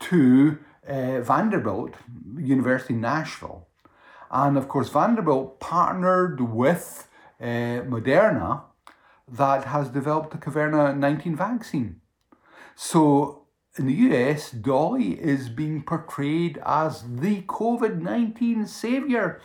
to 0.00 0.58
uh, 0.88 1.20
Vanderbilt 1.20 1.94
University 2.36 2.94
Nashville. 2.94 3.68
And 4.32 4.56
of 4.56 4.66
course, 4.66 4.88
Vanderbilt 4.88 5.60
partnered 5.60 6.40
with 6.40 7.06
uh, 7.40 7.86
Moderna 7.86 8.62
that 9.30 9.66
has 9.66 9.88
developed 9.90 10.32
the 10.32 10.38
Caverna 10.38 10.96
19 10.96 11.36
vaccine. 11.36 12.00
So 12.74 13.46
in 13.78 13.86
the 13.86 13.94
US, 13.94 14.50
Dolly 14.50 15.12
is 15.12 15.48
being 15.48 15.84
portrayed 15.84 16.60
as 16.66 17.04
the 17.08 17.42
COVID 17.42 18.02
19 18.02 18.66
saviour. 18.66 19.40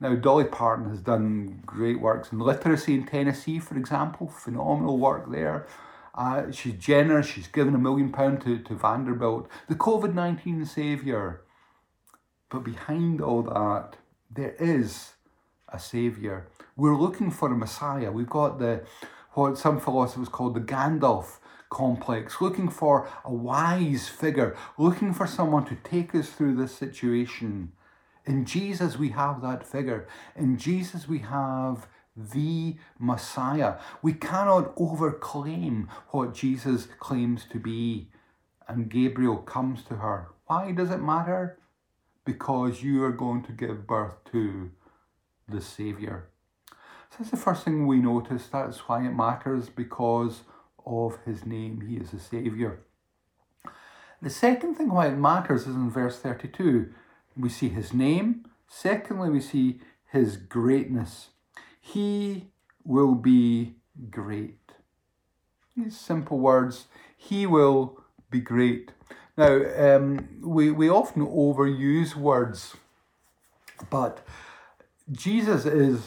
Now, 0.00 0.16
Dolly 0.16 0.44
Parton 0.46 0.90
has 0.90 1.00
done 1.00 1.62
great 1.64 2.00
works 2.00 2.32
in 2.32 2.40
literacy 2.40 2.94
in 2.94 3.06
Tennessee, 3.06 3.60
for 3.60 3.76
example, 3.76 4.28
phenomenal 4.28 4.98
work 4.98 5.30
there. 5.30 5.66
Uh, 6.18 6.50
she's 6.50 6.74
generous, 6.74 7.28
she's 7.28 7.46
given 7.46 7.76
a 7.76 7.78
million 7.78 8.10
pounds 8.10 8.42
to, 8.42 8.58
to 8.58 8.74
Vanderbilt, 8.74 9.48
the 9.68 9.76
COVID 9.76 10.14
19 10.14 10.66
saviour. 10.66 11.42
But 12.50 12.64
behind 12.64 13.20
all 13.20 13.42
that, 13.42 13.98
there 14.28 14.56
is 14.58 15.12
a 15.72 15.78
saviour. 15.78 16.48
We're 16.76 16.96
looking 16.96 17.30
for 17.30 17.52
a 17.52 17.56
Messiah. 17.56 18.10
We've 18.10 18.28
got 18.28 18.58
the 18.58 18.82
what 19.34 19.58
some 19.58 19.78
philosophers 19.78 20.28
call 20.28 20.50
the 20.50 20.60
Gandalf 20.60 21.38
complex, 21.70 22.40
looking 22.40 22.68
for 22.68 23.08
a 23.24 23.32
wise 23.32 24.08
figure, 24.08 24.56
looking 24.76 25.14
for 25.14 25.26
someone 25.28 25.66
to 25.66 25.76
take 25.84 26.16
us 26.16 26.30
through 26.30 26.56
this 26.56 26.74
situation. 26.74 27.70
In 28.26 28.44
Jesus, 28.44 28.98
we 28.98 29.10
have 29.10 29.40
that 29.42 29.64
figure. 29.64 30.08
In 30.34 30.58
Jesus, 30.58 31.06
we 31.06 31.20
have 31.20 31.86
the 32.18 32.76
Messiah. 32.98 33.74
We 34.02 34.12
cannot 34.12 34.74
overclaim 34.76 35.88
what 36.08 36.34
Jesus 36.34 36.88
claims 36.98 37.44
to 37.52 37.58
be. 37.58 38.08
And 38.66 38.90
Gabriel 38.90 39.38
comes 39.38 39.82
to 39.84 39.96
her. 39.96 40.28
Why 40.46 40.72
does 40.72 40.90
it 40.90 41.00
matter? 41.00 41.58
Because 42.24 42.82
you 42.82 43.02
are 43.04 43.12
going 43.12 43.42
to 43.44 43.52
give 43.52 43.86
birth 43.86 44.24
to 44.32 44.70
the 45.48 45.60
Saviour. 45.60 46.28
So 47.10 47.16
that's 47.18 47.30
the 47.30 47.36
first 47.38 47.64
thing 47.64 47.86
we 47.86 47.98
notice. 47.98 48.48
That's 48.48 48.78
why 48.88 49.06
it 49.06 49.14
matters 49.14 49.70
because 49.70 50.42
of 50.84 51.18
his 51.24 51.46
name. 51.46 51.80
He 51.88 51.96
is 51.96 52.12
a 52.12 52.18
Saviour. 52.18 52.80
The 54.20 54.30
second 54.30 54.74
thing 54.74 54.90
why 54.90 55.06
it 55.06 55.16
matters 55.16 55.62
is 55.62 55.74
in 55.74 55.90
verse 55.90 56.18
32. 56.18 56.92
We 57.36 57.48
see 57.48 57.68
his 57.68 57.94
name. 57.94 58.44
Secondly, 58.68 59.30
we 59.30 59.40
see 59.40 59.80
his 60.10 60.36
greatness. 60.36 61.28
He 61.92 62.48
will 62.84 63.14
be 63.14 63.76
great. 64.10 64.72
These 65.74 65.98
simple 65.98 66.38
words. 66.38 66.86
He 67.16 67.46
will 67.46 68.00
be 68.30 68.40
great. 68.40 68.92
Now, 69.38 69.62
um, 69.76 70.28
we, 70.42 70.70
we 70.70 70.90
often 70.90 71.24
overuse 71.26 72.14
words, 72.14 72.76
but 73.88 74.26
Jesus 75.10 75.64
is 75.64 76.02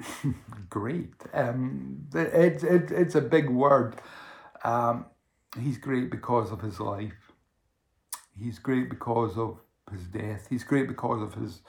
great. 0.70 1.14
Um, 1.32 2.08
it, 2.12 2.64
it, 2.64 2.90
it's 2.90 3.14
a 3.14 3.20
big 3.20 3.48
word. 3.48 4.00
Um, 4.64 5.06
he's 5.60 5.78
great 5.78 6.10
because 6.10 6.50
of 6.50 6.62
his 6.62 6.80
life. 6.80 7.32
He's 8.36 8.58
great 8.58 8.90
because 8.90 9.38
of 9.38 9.60
his 9.92 10.02
death. 10.08 10.48
He's 10.50 10.64
great 10.64 10.88
because 10.88 11.22
of 11.22 11.34
his, 11.34 11.60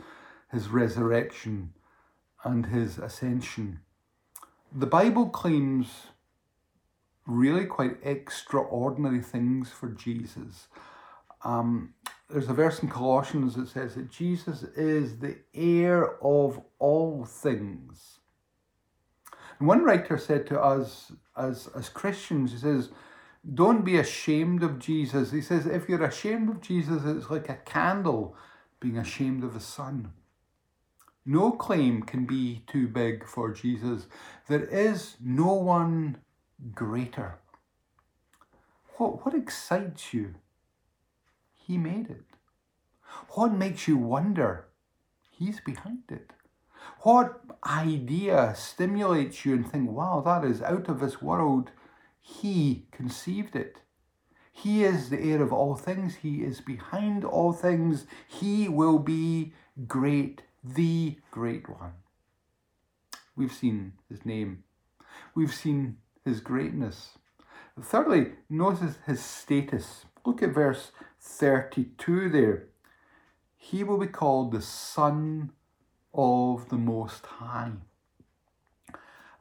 his 0.52 0.70
resurrection 0.70 1.74
and 2.44 2.68
his 2.68 2.98
ascension. 2.98 3.80
The 4.72 4.88
Bible 4.88 5.30
claims 5.30 5.88
really 7.26 7.66
quite 7.66 7.98
extraordinary 8.04 9.22
things 9.22 9.70
for 9.70 9.90
Jesus. 9.90 10.68
Um, 11.44 11.94
there's 12.30 12.50
a 12.50 12.54
verse 12.54 12.82
in 12.82 12.90
Colossians 12.90 13.56
that 13.56 13.70
says 13.70 13.96
that 13.96 14.10
Jesus 14.10 14.64
is 14.76 15.20
the 15.20 15.38
heir 15.54 16.16
of 16.24 16.62
all 16.80 17.26
things. 17.26 18.20
And 19.60 19.68
one 19.68 19.84
writer 19.84 20.18
said 20.18 20.48
to 20.48 20.60
us 20.60 21.12
as, 21.38 21.70
as 21.76 21.90
Christians, 21.90 22.52
he 22.52 22.58
says, 22.58 22.90
don't 23.54 23.86
be 23.86 23.98
ashamed 23.98 24.64
of 24.64 24.80
Jesus. 24.80 25.32
He 25.32 25.42
says, 25.42 25.66
if 25.66 25.88
you're 25.88 26.04
ashamed 26.04 26.50
of 26.50 26.62
Jesus, 26.62 27.04
it's 27.06 27.30
like 27.30 27.50
a 27.50 27.60
candle 27.66 28.36
being 28.80 28.98
ashamed 28.98 29.44
of 29.44 29.54
the 29.54 29.60
sun. 29.60 30.12
No 31.26 31.52
claim 31.52 32.04
can 32.04 32.26
be 32.26 32.64
too 32.68 32.88
big 32.88 33.28
for 33.28 33.52
Jesus. 33.52 34.08
There 34.48 34.66
is 34.66 35.16
no 35.22 35.54
one 35.54 36.18
greater. 36.74 37.40
What, 38.98 39.26
what 39.26 39.34
excites 39.34 40.14
you? 40.14 40.36
He 41.56 41.78
made 41.78 42.10
it. 42.10 42.26
What 43.30 43.54
makes 43.54 43.88
you 43.88 43.98
wonder? 43.98 44.68
He's 45.32 45.60
behind 45.62 46.04
it. 46.10 46.32
What 47.02 47.42
idea 47.66 48.54
stimulates 48.56 49.46
you 49.46 49.54
and 49.54 49.70
think, 49.70 49.90
wow, 49.90 50.22
that 50.26 50.44
is 50.44 50.62
out 50.62 50.90
of 50.90 51.00
this 51.00 51.22
world? 51.22 51.72
He 52.20 52.86
conceived 52.92 53.56
it. 53.56 53.78
He 54.52 54.84
is 54.84 55.10
the 55.10 55.20
heir 55.20 55.42
of 55.42 55.52
all 55.52 55.76
things. 55.76 56.16
He 56.16 56.44
is 56.44 56.62
behind 56.62 57.26
all 57.26 57.54
things. 57.54 58.06
He 58.28 58.70
will 58.70 59.00
be 59.00 59.54
great, 59.88 60.44
the 60.64 61.18
great 61.32 61.68
one. 61.68 61.94
We've 63.36 63.52
seen 63.52 63.94
his 64.10 64.26
name. 64.26 64.64
We've 65.36 65.54
seen 65.54 65.98
his 66.24 66.40
greatness. 66.40 67.18
Thirdly, 67.82 68.34
notice 68.50 68.98
his 69.06 69.24
status. 69.24 70.06
Look 70.26 70.42
at 70.42 70.54
verse 70.54 70.92
32 71.20 72.30
there. 72.30 72.68
He 73.58 73.84
will 73.84 73.98
be 73.98 74.08
called 74.08 74.52
the 74.52 74.62
Son 74.62 75.52
of 76.14 76.70
the 76.70 76.78
Most 76.78 77.26
High. 77.26 77.72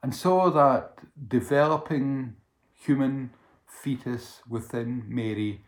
And 0.02 0.14
so 0.14 0.50
that 0.50 0.94
developing 1.28 2.36
human 2.72 3.30
fetus 3.66 4.40
within 4.48 5.04
Mary, 5.06 5.64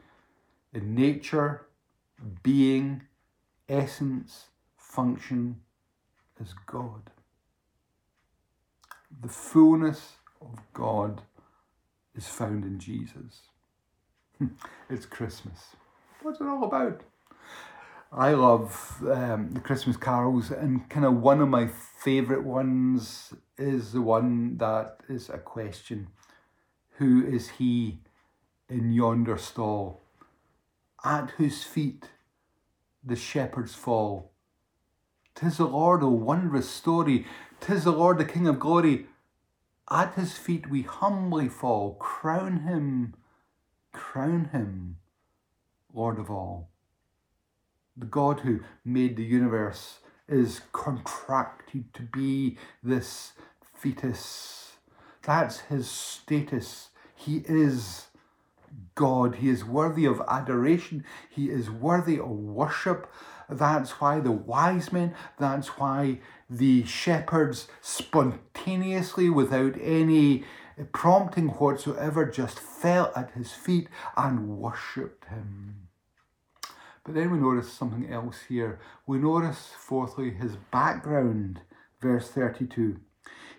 in 0.72 0.94
nature, 0.94 1.66
being, 2.42 3.02
essence, 3.68 4.46
function, 4.94 5.56
as 6.40 6.54
God. 6.66 7.10
The 9.22 9.28
fullness 9.28 10.12
of 10.40 10.58
God 10.72 11.22
is 12.14 12.28
found 12.28 12.64
in 12.64 12.78
Jesus. 12.78 13.42
it's 14.90 15.06
Christmas. 15.06 15.76
What's 16.22 16.40
it 16.40 16.46
all 16.46 16.64
about? 16.64 17.02
I 18.12 18.32
love 18.32 19.02
um, 19.10 19.50
the 19.52 19.60
Christmas 19.60 19.96
carols, 19.96 20.52
and 20.52 20.88
kind 20.88 21.04
of 21.04 21.20
one 21.20 21.40
of 21.40 21.48
my 21.48 21.66
favourite 21.66 22.44
ones 22.44 23.34
is 23.58 23.92
the 23.92 24.02
one 24.02 24.58
that 24.58 24.98
is 25.08 25.28
a 25.28 25.38
question 25.38 26.08
Who 26.98 27.26
is 27.26 27.48
he 27.50 27.98
in 28.68 28.92
yonder 28.92 29.36
stall? 29.36 30.02
At 31.04 31.30
whose 31.32 31.64
feet 31.64 32.10
the 33.04 33.16
shepherds 33.16 33.74
fall. 33.74 34.33
Tis 35.34 35.56
the 35.56 35.66
Lord, 35.66 36.02
O 36.02 36.08
wondrous 36.08 36.70
story, 36.70 37.26
tis 37.60 37.84
the 37.84 37.90
Lord, 37.90 38.18
the 38.18 38.24
King 38.24 38.46
of 38.46 38.60
glory. 38.60 39.06
At 39.90 40.14
his 40.14 40.38
feet 40.38 40.70
we 40.70 40.82
humbly 40.82 41.48
fall, 41.48 41.94
crown 41.94 42.60
him, 42.60 43.14
crown 43.92 44.50
him, 44.52 44.96
Lord 45.92 46.18
of 46.18 46.30
all. 46.30 46.70
The 47.96 48.06
God 48.06 48.40
who 48.40 48.60
made 48.84 49.16
the 49.16 49.24
universe 49.24 49.98
is 50.28 50.62
contracted 50.72 51.92
to 51.94 52.02
be 52.02 52.56
this 52.82 53.32
fetus. 53.74 54.72
That's 55.22 55.60
his 55.60 55.90
status. 55.90 56.90
He 57.14 57.38
is 57.46 58.06
God. 58.94 59.36
He 59.36 59.48
is 59.48 59.64
worthy 59.64 60.04
of 60.04 60.22
adoration. 60.28 61.04
He 61.28 61.50
is 61.50 61.70
worthy 61.70 62.18
of 62.18 62.30
worship. 62.30 63.10
That's 63.48 64.00
why 64.00 64.20
the 64.20 64.32
wise 64.32 64.92
men, 64.92 65.14
that's 65.38 65.78
why 65.78 66.20
the 66.48 66.84
shepherds 66.84 67.68
spontaneously, 67.80 69.28
without 69.30 69.74
any 69.80 70.44
prompting 70.92 71.48
whatsoever, 71.48 72.24
just 72.26 72.58
fell 72.58 73.12
at 73.14 73.32
his 73.32 73.52
feet 73.52 73.88
and 74.16 74.58
worshipped 74.58 75.26
him. 75.26 75.88
But 77.04 77.14
then 77.14 77.30
we 77.30 77.38
notice 77.38 77.72
something 77.72 78.10
else 78.10 78.44
here. 78.48 78.80
We 79.06 79.18
notice, 79.18 79.72
fourthly, 79.78 80.30
his 80.30 80.56
background, 80.72 81.60
verse 82.00 82.30
32. 82.30 82.98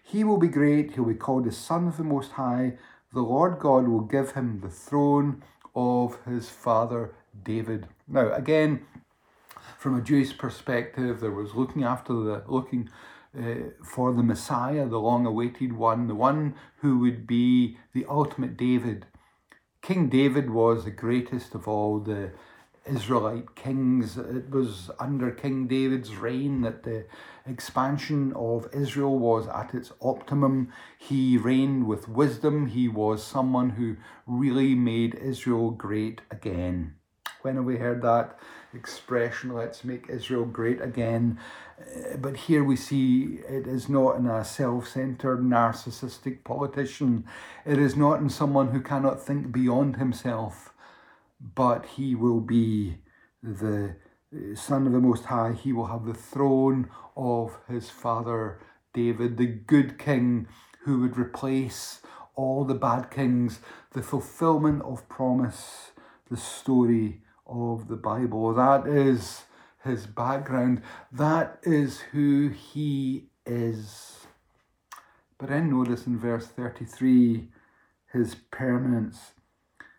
He 0.02 0.24
will 0.24 0.38
be 0.38 0.48
great, 0.48 0.94
he'll 0.94 1.06
be 1.06 1.14
called 1.14 1.46
the 1.46 1.52
Son 1.52 1.88
of 1.88 1.98
the 1.98 2.04
Most 2.04 2.32
High. 2.32 2.78
The 3.14 3.22
Lord 3.22 3.60
God 3.60 3.88
will 3.88 4.02
give 4.02 4.32
him 4.32 4.62
the 4.62 4.70
throne 4.70 5.44
of 5.76 6.18
his 6.26 6.50
father 6.50 7.14
David. 7.44 7.88
Now, 8.08 8.34
again, 8.34 8.86
from 9.86 10.00
a 10.00 10.02
Jewish 10.02 10.36
perspective, 10.36 11.20
there 11.20 11.30
was 11.30 11.54
looking 11.54 11.84
after 11.84 12.12
the 12.12 12.44
looking 12.48 12.90
uh, 13.38 13.70
for 13.84 14.12
the 14.14 14.24
Messiah, 14.24 14.88
the 14.88 14.98
long-awaited 15.00 15.74
one, 15.74 16.08
the 16.08 16.16
one 16.16 16.56
who 16.78 16.98
would 16.98 17.28
be 17.28 17.78
the 17.94 18.04
ultimate 18.10 18.58
David. 18.58 19.06
King 19.84 20.10
David 20.10 20.50
was 20.50 20.86
the 20.86 20.90
greatest 20.90 21.54
of 21.54 21.68
all 21.68 22.00
the 22.00 22.32
Israelite 22.88 23.56
kings. 23.56 24.18
It 24.18 24.50
was 24.50 24.90
under 25.00 25.30
King 25.30 25.68
David's 25.68 26.16
reign 26.16 26.62
that 26.62 26.82
the 26.82 27.06
expansion 27.46 28.34
of 28.36 28.68
Israel 28.74 29.20
was 29.20 29.48
at 29.48 29.76
its 29.76 29.92
optimum. 30.02 30.74
He 30.98 31.38
reigned 31.38 31.86
with 31.86 32.10
wisdom. 32.10 32.66
He 32.66 32.88
was 32.88 33.24
someone 33.24 33.70
who 33.70 33.98
really 34.26 34.74
made 34.74 35.14
Israel 35.14 35.70
great 35.70 36.22
again. 36.32 36.96
When 37.44 37.58
have 37.58 37.66
we 37.66 37.78
heard 37.78 38.02
that 38.02 38.40
expression, 38.76 39.54
let's 39.54 39.84
make 39.84 40.10
Israel 40.10 40.46
great 40.46 40.82
again? 40.82 41.40
Uh, 41.80 42.18
but 42.18 42.38
here 42.38 42.64
we 42.64 42.76
see 42.76 43.40
it 43.48 43.68
is 43.68 43.90
not 43.90 44.18
in 44.18 44.28
a 44.28 44.44
self 44.46 44.88
centered, 44.88 45.42
narcissistic 45.42 46.44
politician. 46.44 47.26
It 47.66 47.80
is 47.80 47.96
not 47.96 48.20
in 48.20 48.30
someone 48.30 48.70
who 48.70 48.82
cannot 48.82 49.22
think 49.22 49.52
beyond 49.52 49.98
himself 49.98 50.72
but 51.54 51.86
he 51.86 52.16
will 52.16 52.40
be 52.40 52.98
the 53.44 53.96
Son 54.56 54.88
of 54.88 54.94
the 54.94 55.00
Most 55.00 55.26
High. 55.26 55.54
He 55.54 55.74
will 55.74 55.88
have 55.88 56.06
the 56.06 56.14
throne 56.14 56.90
of 57.16 57.58
his 57.68 57.90
father 57.90 58.60
David, 58.94 59.38
the 59.38 59.46
good 59.46 60.00
king 60.00 60.48
who 60.84 61.02
would 61.02 61.18
replace 61.18 62.02
all 62.36 62.66
the 62.66 62.76
bad 62.76 63.12
kings, 63.12 63.60
the 63.92 64.02
fulfillment 64.02 64.82
of 64.84 65.08
promise, 65.10 65.92
the 66.30 66.38
story 66.38 67.22
of 67.46 67.88
the 67.88 67.96
Bible. 67.96 68.54
That 68.54 68.88
is 68.88 69.44
his 69.84 70.06
background. 70.06 70.82
That 71.12 71.60
is 71.64 72.00
who 72.12 72.50
he 72.50 73.28
is. 73.46 74.28
But 75.38 75.50
then 75.50 75.70
notice 75.70 76.08
in 76.08 76.18
verse 76.18 76.48
33 76.48 77.50
his 78.12 78.36
permanence 78.52 79.32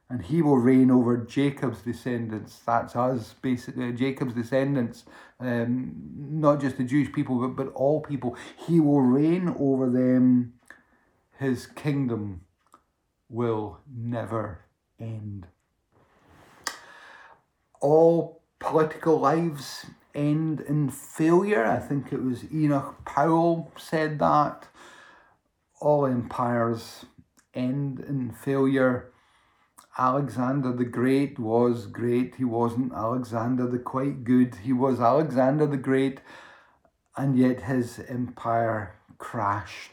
and 0.09 0.23
he 0.23 0.41
will 0.41 0.59
reign 0.59 0.91
over 0.91 1.17
Jacob's 1.17 1.83
descendants. 1.83 2.61
That's 2.65 2.95
us, 2.95 3.35
basically, 3.43 3.93
Jacob's 3.93 4.35
descendants, 4.35 5.05
um, 5.41 5.95
not 6.17 6.61
just 6.61 6.77
the 6.77 6.85
Jewish 6.85 7.13
people, 7.13 7.41
but, 7.41 7.57
but 7.57 7.73
all 7.75 8.01
people. 8.01 8.37
He 8.57 8.79
will 8.79 9.01
reign 9.01 9.55
over 9.59 9.91
them. 9.91 10.55
His 11.39 11.67
kingdom 11.67 12.43
will 13.29 13.81
never 13.93 14.61
end. 15.01 15.49
All 17.81 18.43
political 18.59 19.19
lives 19.19 19.87
end 20.15 20.61
in 20.61 20.91
failure. 20.91 21.65
I 21.65 21.79
think 21.79 22.13
it 22.13 22.23
was 22.23 22.51
Enoch 22.53 23.05
Powell 23.05 23.71
said 23.77 24.19
that. 24.19 24.69
All 25.81 26.07
empires 26.07 27.05
end 27.55 28.01
in 28.01 28.31
failure 28.31 29.13
Alexander 29.99 30.73
the 30.73 30.85
Great 30.85 31.39
was 31.39 31.87
great. 31.87 32.35
He 32.35 32.45
wasn't 32.45 32.93
Alexander 32.93 33.67
the 33.67 33.79
quite 33.79 34.25
good. 34.25 34.57
He 34.57 34.73
was 34.73 35.01
Alexander 35.01 35.67
the 35.67 35.79
Great, 35.79 36.21
and 37.17 37.39
yet 37.39 37.63
his 37.63 38.01
empire 38.07 38.97
crashed. 39.17 39.93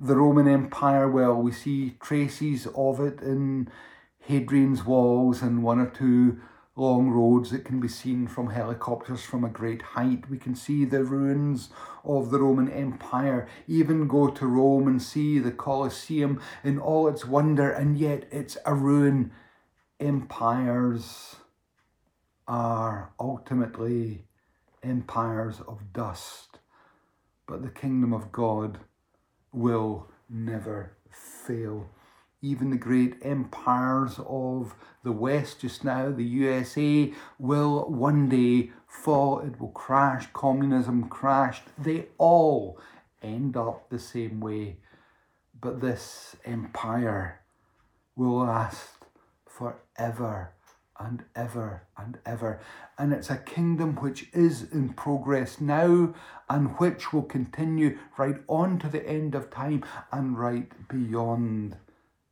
The 0.00 0.16
Roman 0.16 0.48
Empire, 0.48 1.08
well, 1.08 1.36
we 1.36 1.52
see 1.52 1.96
traces 2.00 2.66
of 2.74 2.98
it 2.98 3.20
in 3.20 3.68
Hadrian's 4.18 4.84
walls 4.84 5.42
and 5.42 5.62
one 5.62 5.78
or 5.78 5.90
two 5.90 6.40
long 6.76 7.08
roads 7.08 7.50
that 7.50 7.64
can 7.64 7.78
be 7.78 7.88
seen 7.88 8.26
from 8.26 8.50
helicopters 8.50 9.22
from 9.22 9.44
a 9.44 9.48
great 9.48 9.82
height. 9.82 10.28
We 10.28 10.38
can 10.38 10.56
see 10.56 10.84
the 10.84 11.04
ruins 11.04 11.70
of 12.04 12.30
the 12.30 12.40
Roman 12.40 12.68
Empire, 12.68 13.48
even 13.68 14.08
go 14.08 14.28
to 14.28 14.46
Rome 14.46 14.88
and 14.88 15.00
see 15.00 15.38
the 15.38 15.52
Colosseum 15.52 16.40
in 16.64 16.78
all 16.78 17.06
its 17.06 17.24
wonder, 17.24 17.70
and 17.70 17.96
yet 17.96 18.26
it's 18.32 18.56
a 18.66 18.74
ruin. 18.74 19.30
Empires 20.00 21.36
are 22.48 23.12
ultimately 23.20 24.24
empires 24.82 25.60
of 25.66 25.92
dust, 25.92 26.58
but 27.46 27.62
the 27.62 27.70
kingdom 27.70 28.12
of 28.12 28.32
God 28.32 28.80
will 29.52 30.08
never 30.28 30.96
fail 31.10 31.88
even 32.44 32.68
the 32.68 32.76
great 32.76 33.14
empires 33.22 34.20
of 34.26 34.74
the 35.02 35.12
West 35.12 35.60
just 35.60 35.82
now, 35.82 36.10
the 36.10 36.24
USA, 36.24 37.12
will 37.38 37.90
one 37.90 38.28
day 38.28 38.70
fall. 38.86 39.40
It 39.40 39.58
will 39.58 39.70
crash. 39.70 40.28
Communism 40.34 41.08
crashed. 41.08 41.64
They 41.78 42.06
all 42.18 42.78
end 43.22 43.56
up 43.56 43.88
the 43.88 43.98
same 43.98 44.40
way. 44.40 44.76
But 45.58 45.80
this 45.80 46.36
empire 46.44 47.40
will 48.14 48.40
last 48.40 48.90
forever 49.46 50.52
and 51.00 51.24
ever 51.34 51.84
and 51.96 52.18
ever. 52.26 52.60
And 52.98 53.14
it's 53.14 53.30
a 53.30 53.38
kingdom 53.38 53.96
which 53.96 54.28
is 54.34 54.70
in 54.70 54.90
progress 54.90 55.62
now 55.62 56.14
and 56.50 56.78
which 56.78 57.12
will 57.12 57.22
continue 57.22 57.98
right 58.18 58.36
on 58.48 58.78
to 58.80 58.88
the 58.88 59.08
end 59.08 59.34
of 59.34 59.50
time 59.50 59.82
and 60.12 60.38
right 60.38 60.70
beyond 60.88 61.76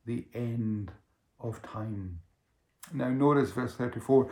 the 0.07 0.27
end 0.35 0.93
of 1.41 1.63
time. 1.63 2.21
Now, 2.93 3.09
notice 3.09 3.51
verse 3.53 3.75
34 3.75 4.31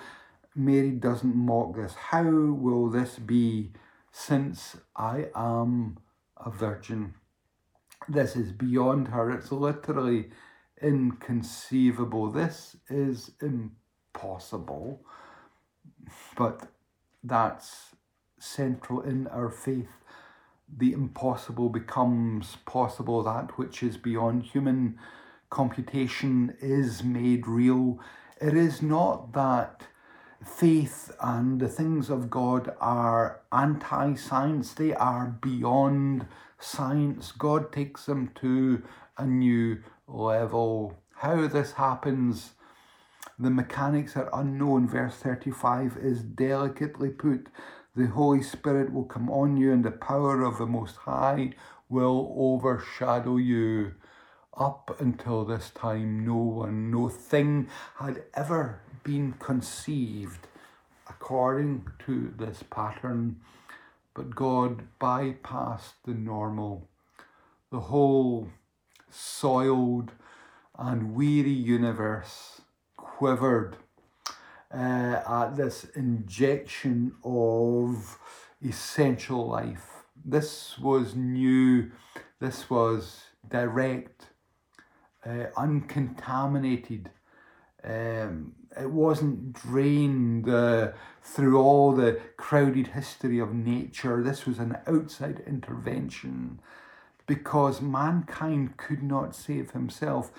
Mary 0.54 0.90
doesn't 0.90 1.34
mock 1.34 1.76
this. 1.76 1.94
How 1.94 2.24
will 2.24 2.90
this 2.90 3.18
be 3.18 3.70
since 4.10 4.76
I 4.96 5.26
am 5.34 5.98
a 6.36 6.50
virgin? 6.50 7.14
This 8.08 8.34
is 8.34 8.50
beyond 8.50 9.08
her. 9.08 9.30
It's 9.30 9.52
literally 9.52 10.30
inconceivable. 10.82 12.30
This 12.30 12.76
is 12.88 13.30
impossible. 13.40 15.02
But 16.36 16.68
that's 17.22 17.94
central 18.40 19.02
in 19.02 19.28
our 19.28 19.50
faith. 19.50 19.92
The 20.76 20.92
impossible 20.92 21.68
becomes 21.68 22.56
possible. 22.64 23.22
That 23.22 23.56
which 23.56 23.82
is 23.82 23.96
beyond 23.96 24.44
human 24.44 24.98
computation 25.50 26.56
is 26.60 27.02
made 27.02 27.46
real. 27.46 28.00
It 28.40 28.54
is 28.54 28.80
not 28.80 29.32
that 29.32 29.82
faith 30.44 31.12
and 31.20 31.60
the 31.60 31.68
things 31.68 32.08
of 32.08 32.30
God 32.30 32.72
are 32.80 33.42
anti 33.52 34.14
science, 34.14 34.72
they 34.72 34.94
are 34.94 35.36
beyond 35.42 36.26
science. 36.58 37.32
God 37.32 37.72
takes 37.72 38.06
them 38.06 38.30
to 38.36 38.82
a 39.18 39.26
new 39.26 39.82
level. 40.06 40.98
How 41.16 41.46
this 41.46 41.72
happens, 41.72 42.52
the 43.38 43.50
mechanics 43.50 44.16
are 44.16 44.30
unknown. 44.32 44.88
Verse 44.88 45.16
35 45.16 45.98
is 46.00 46.22
delicately 46.22 47.10
put. 47.10 47.48
The 47.96 48.06
Holy 48.06 48.42
Spirit 48.42 48.92
will 48.92 49.04
come 49.04 49.28
on 49.28 49.56
you, 49.56 49.72
and 49.72 49.84
the 49.84 49.90
power 49.90 50.42
of 50.42 50.58
the 50.58 50.66
Most 50.66 50.96
High 50.96 51.52
will 51.88 52.32
overshadow 52.38 53.36
you. 53.36 53.92
Up 54.60 54.94
until 55.00 55.46
this 55.46 55.70
time, 55.70 56.26
no 56.26 56.36
one, 56.36 56.90
no 56.90 57.08
thing 57.08 57.68
had 57.96 58.24
ever 58.34 58.82
been 59.02 59.32
conceived 59.38 60.48
according 61.08 61.86
to 62.04 62.34
this 62.36 62.62
pattern, 62.70 63.40
but 64.12 64.34
God 64.34 64.82
bypassed 65.00 65.94
the 66.04 66.12
normal. 66.12 66.86
The 67.72 67.80
whole 67.80 68.50
soiled 69.08 70.12
and 70.78 71.14
weary 71.14 71.48
universe 71.48 72.60
quivered 72.98 73.78
uh, 74.70 75.22
at 75.26 75.56
this 75.56 75.84
injection 75.96 77.14
of 77.24 78.18
essential 78.62 79.48
life. 79.48 80.04
This 80.22 80.78
was 80.78 81.14
new, 81.14 81.92
this 82.40 82.68
was 82.68 83.22
direct, 83.48 84.26
uh, 85.26 85.46
uncontaminated. 85.56 87.10
Um, 87.82 88.52
it 88.78 88.90
wasn't 88.90 89.52
drained 89.52 90.48
uh, 90.48 90.92
through 91.22 91.58
all 91.58 91.92
the 91.92 92.20
crowded 92.36 92.88
history 92.88 93.38
of 93.38 93.54
nature. 93.54 94.22
This 94.22 94.46
was 94.46 94.58
an 94.58 94.78
outside 94.86 95.42
intervention 95.46 96.60
because 97.26 97.80
mankind 97.80 98.76
could 98.76 99.02
not 99.02 99.34
save 99.34 99.70
himself. 99.70 100.30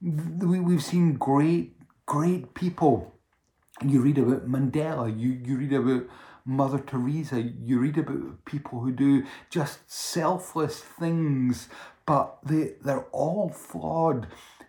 We, 0.00 0.60
we've 0.60 0.82
seen 0.82 1.14
great, 1.14 1.76
great 2.06 2.54
people. 2.54 3.14
You 3.84 4.00
read 4.00 4.18
about 4.18 4.48
Mandela, 4.48 5.08
you, 5.08 5.30
you 5.30 5.56
read 5.56 5.72
about 5.72 6.04
Mother 6.44 6.78
Teresa, 6.78 7.40
you 7.40 7.78
read 7.78 7.98
about 7.98 8.44
people 8.44 8.80
who 8.80 8.92
do 8.92 9.24
just 9.50 9.90
selfless 9.90 10.80
things, 10.80 11.68
but 12.06 12.38
they, 12.44 12.74
they're 12.82 13.06
all 13.12 13.48
flawed 13.50 14.26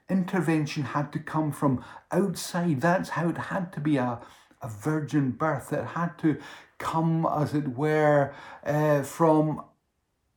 intervention 0.10 0.84
had 0.84 1.12
to 1.14 1.20
come 1.20 1.52
from 1.52 1.84
outside. 2.12 2.82
That's 2.82 3.10
how 3.10 3.30
it 3.30 3.38
had 3.38 3.74
to 3.74 3.80
be 3.80 3.98
a, 3.98 4.20
a 4.62 4.70
virgin 4.70 5.32
birth. 5.32 5.74
It 5.74 5.86
had 5.86 6.18
to 6.20 6.38
come, 6.78 7.26
as 7.26 7.54
it 7.54 7.70
were, 7.70 8.34
uh, 8.66 9.04
from 9.04 9.64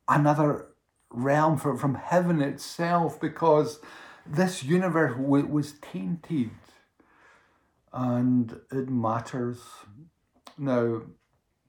another 0.07 0.67
realm, 1.09 1.57
from, 1.57 1.77
from 1.77 1.95
heaven 1.95 2.41
itself, 2.41 3.19
because 3.19 3.79
this 4.25 4.63
universe 4.63 5.15
w- 5.15 5.45
was 5.45 5.73
tainted 5.81 6.51
and 7.93 8.59
it 8.71 8.89
matters. 8.89 9.59
Now, 10.57 11.03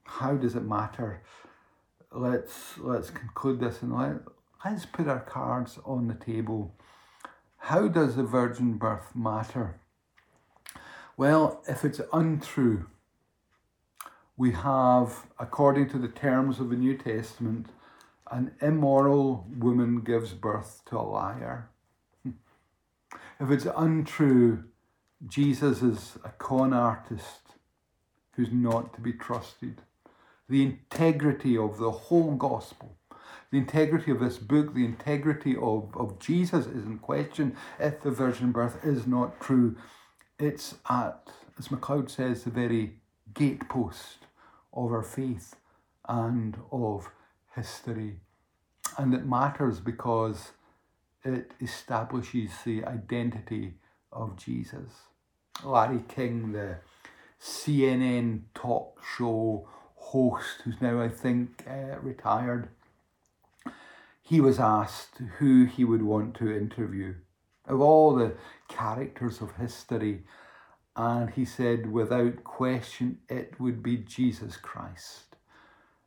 how 0.09 0.35
does 0.35 0.57
it 0.57 0.65
matter? 0.65 1.23
Let's 2.11 2.79
let's 2.79 3.11
conclude 3.11 3.61
this 3.61 3.83
and 3.83 3.95
let, 3.97 4.17
let's 4.65 4.87
put 4.87 5.07
our 5.07 5.21
cards 5.21 5.79
on 5.85 6.09
the 6.09 6.15
table. 6.15 6.75
How 7.59 7.89
does 7.89 8.17
the 8.17 8.23
virgin 8.23 8.79
birth 8.79 9.15
matter? 9.15 9.81
Well, 11.17 11.63
if 11.69 11.85
it's 11.85 12.01
untrue, 12.13 12.87
we 14.37 14.53
have, 14.53 15.27
according 15.39 15.91
to 15.91 15.99
the 15.99 16.09
terms 16.09 16.61
of 16.61 16.71
the 16.71 16.77
New 16.77 16.97
Testament, 16.97 17.67
an 18.31 18.53
immoral 18.63 19.47
woman 19.57 20.01
gives 20.01 20.33
birth 20.33 20.83
to 20.87 20.99
a 20.99 21.03
liar. 21.03 21.71
If 23.41 23.51
it's 23.51 23.67
untrue, 23.77 24.65
Jesus 25.27 25.83
is 25.83 26.19
a 26.25 26.31
con 26.31 26.73
artist 26.73 27.55
who's 28.33 28.53
not 28.53 28.95
to 28.95 29.01
be 29.01 29.13
trusted. 29.13 29.83
The 30.49 30.63
integrity 30.63 31.57
of 31.57 31.79
the 31.79 31.91
whole 31.91 32.35
gospel 32.35 32.99
the 33.51 33.59
integrity 33.59 34.11
of 34.11 34.21
this 34.21 34.37
book, 34.37 34.75
the 34.75 34.85
integrity 34.85 35.57
of, 35.57 35.97
of 35.97 36.19
Jesus 36.19 36.67
is 36.67 36.85
in 36.85 36.99
question 36.99 37.57
if 37.79 38.03
the 38.03 38.11
virgin 38.11 38.53
birth 38.53 38.85
is 38.85 39.07
not 39.07 39.41
true. 39.41 39.77
It's 40.39 40.75
at, 40.89 41.31
as 41.59 41.71
MacLeod 41.71 42.11
says, 42.11 42.45
the 42.45 42.51
very 42.51 42.97
gatepost 43.33 44.19
of 44.75 44.93
our 44.93 45.03
faith 45.03 45.57
and 46.07 46.59
of 46.71 47.11
history. 47.55 48.21
And 48.99 49.15
it 49.15 49.27
matters 49.27 49.81
because 49.81 50.53
it 51.25 51.53
establishes 51.61 52.51
the 52.65 52.85
identity 52.85 53.75
of 54.13 54.37
Jesus. 54.37 54.93
Larry 55.65 56.05
King, 56.07 56.53
the 56.53 56.77
CNN 57.41 58.43
talk 58.55 59.03
show 59.17 59.69
host, 60.09 60.63
who's 60.65 60.81
now, 60.81 61.01
I 61.01 61.09
think, 61.09 61.65
uh, 61.69 61.99
retired, 62.01 62.69
he 64.23 64.41
was 64.41 64.59
asked 64.59 65.19
who 65.39 65.65
he 65.65 65.85
would 65.85 66.03
want 66.03 66.35
to 66.37 66.55
interview 66.55 67.15
of 67.67 67.81
all 67.81 68.15
the 68.15 68.35
characters 68.69 69.41
of 69.41 69.57
history, 69.57 70.25
and 70.97 71.31
he 71.31 71.45
said, 71.45 71.93
without 71.93 72.43
question, 72.43 73.19
it 73.29 73.61
would 73.61 73.83
be 73.83 73.99
Jesus 73.99 74.57
Christ. 74.57 75.37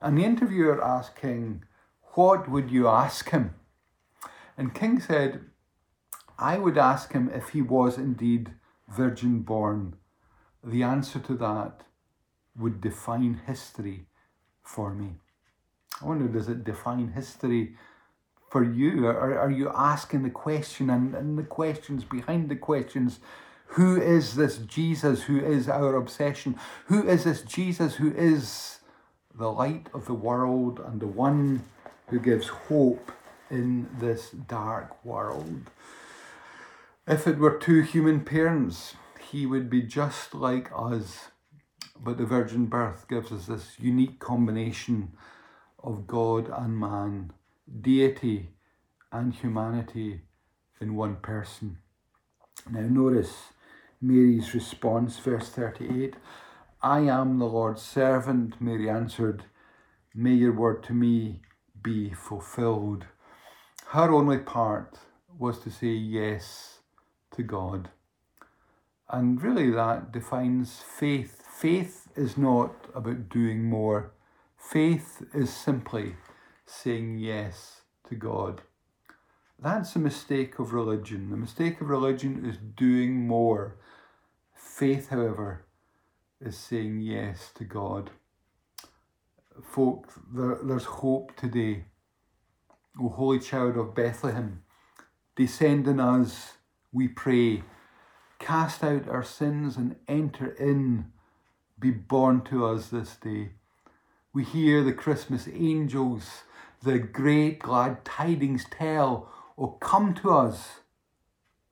And 0.02 0.18
the 0.18 0.26
interviewer 0.26 0.84
asked 0.84 1.16
King, 1.16 1.64
What 2.16 2.50
would 2.50 2.72
you 2.72 2.88
ask 2.88 3.30
him? 3.30 3.54
And 4.58 4.74
King 4.74 5.00
said, 5.00 5.46
I 6.40 6.58
would 6.58 6.78
ask 6.78 7.14
him 7.14 7.30
if 7.34 7.50
he 7.50 7.62
was 7.62 7.98
indeed 7.98 8.52
virgin 8.90 9.42
born. 9.42 9.96
The 10.64 10.84
answer 10.84 11.20
to 11.20 11.36
that 11.36 11.84
would 12.58 12.82
define 12.82 13.42
history 13.46 14.06
for 14.64 14.94
me. 14.94 15.16
I 16.02 16.06
wonder, 16.06 16.28
does 16.28 16.50
it 16.50 16.64
define 16.64 17.14
history 17.14 17.76
for 18.50 18.64
you? 18.64 19.08
Are, 19.08 19.38
are 19.40 19.52
you 19.52 19.72
asking 19.74 20.24
the 20.24 20.30
question 20.30 20.90
and, 20.90 21.16
and 21.16 21.38
the 21.38 21.44
questions 21.44 22.04
behind 22.04 22.50
the 22.50 22.56
questions? 22.56 23.20
Who 23.76 24.00
is 24.00 24.36
this 24.36 24.58
Jesus 24.58 25.24
who 25.24 25.40
is 25.40 25.70
our 25.70 25.96
obsession? 25.96 26.58
Who 26.88 27.08
is 27.08 27.24
this 27.24 27.42
Jesus 27.42 27.96
who 27.96 28.12
is 28.12 28.80
the 29.34 29.50
light 29.50 29.88
of 29.94 30.06
the 30.06 30.14
world 30.14 30.82
and 30.86 31.00
the 31.00 31.08
one 31.08 31.64
who 32.08 32.20
gives 32.20 32.48
hope 32.48 33.14
in 33.50 33.88
this 34.00 34.32
dark 34.32 35.04
world? 35.06 35.70
If 37.08 37.28
it 37.28 37.38
were 37.38 37.58
two 37.58 37.82
human 37.82 38.22
parents, 38.22 38.96
he 39.20 39.46
would 39.46 39.70
be 39.70 39.82
just 39.82 40.36
like 40.36 40.70
us. 40.76 41.31
But 42.04 42.18
the 42.18 42.26
virgin 42.26 42.66
birth 42.66 43.08
gives 43.08 43.32
us 43.32 43.46
this 43.46 43.76
unique 43.80 44.20
combination 44.20 45.14
of 45.84 46.08
God 46.08 46.50
and 46.50 46.78
man 46.78 47.34
deity 47.82 48.50
and 49.12 49.34
humanity 49.34 50.22
in 50.80 50.96
one 50.96 51.18
person. 51.18 51.78
Now, 52.70 52.82
notice 52.82 53.54
Mary's 54.02 54.54
response, 54.54 55.20
verse 55.20 55.50
38 55.50 56.16
I 56.84 57.02
am 57.02 57.38
the 57.38 57.46
Lord's 57.46 57.84
servant, 57.84 58.60
Mary 58.60 58.90
answered. 58.90 59.44
May 60.16 60.34
your 60.34 60.54
word 60.54 60.84
to 60.86 60.94
me 60.94 61.42
be 61.84 62.10
fulfilled. 62.10 63.06
Her 63.90 64.12
only 64.12 64.40
part 64.40 64.98
was 65.38 65.60
to 65.60 65.70
say 65.70 65.90
yes 65.90 66.80
to 67.36 67.44
God. 67.44 67.90
And 69.10 69.42
really, 69.42 69.70
that 69.72 70.12
defines 70.12 70.82
faith. 70.82 71.44
Faith 71.48 72.01
is 72.16 72.38
not 72.38 72.74
about 72.94 73.30
doing 73.30 73.64
more, 73.64 74.14
faith 74.58 75.24
is 75.34 75.52
simply 75.52 76.16
saying 76.66 77.18
yes 77.18 77.82
to 78.08 78.16
God. 78.16 78.62
That's 79.60 79.94
the 79.94 80.00
mistake 80.00 80.58
of 80.58 80.74
religion. 80.74 81.30
The 81.30 81.38
mistake 81.38 81.82
of 81.82 81.90
religion 81.90 82.46
is 82.46 82.58
doing 82.58 83.28
more. 83.28 83.78
Faith, 84.56 85.10
however, 85.10 85.66
is 86.40 86.58
saying 86.58 87.02
yes 87.02 87.52
to 87.56 87.64
God. 87.64 88.10
Folk, 89.64 90.12
there, 90.34 90.58
there's 90.64 90.86
hope 90.86 91.36
today. 91.36 91.86
O 93.00 93.10
Holy 93.10 93.40
Child 93.40 93.78
of 93.78 93.94
Bethlehem, 93.94 94.64
descend 95.36 95.88
on 95.88 96.00
us 96.00 96.54
we 96.92 97.08
pray, 97.08 97.64
cast 98.40 98.84
out 98.84 99.08
our 99.08 99.24
sins 99.24 99.78
and 99.78 99.96
enter 100.08 100.52
in, 100.52 101.12
be 101.82 101.92
born 101.92 102.42
to 102.44 102.66
us 102.66 102.88
this 102.88 103.16
day. 103.18 103.50
We 104.32 104.44
hear 104.44 104.84
the 104.84 104.94
Christmas 104.94 105.50
angels, 105.52 106.44
the 106.82 107.00
great 107.00 107.60
glad 107.60 108.06
tidings 108.06 108.66
tell, 108.70 109.30
O 109.58 109.68
come 109.68 110.14
to 110.16 110.32
us, 110.32 110.82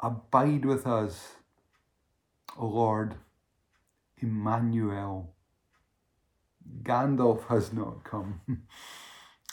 abide 0.01 0.65
with 0.65 0.85
us, 0.85 1.35
O 2.57 2.65
Lord, 2.65 3.15
Emmanuel. 4.17 5.29
Gandalf 6.83 7.47
has 7.47 7.71
not 7.71 8.03
come. 8.03 8.41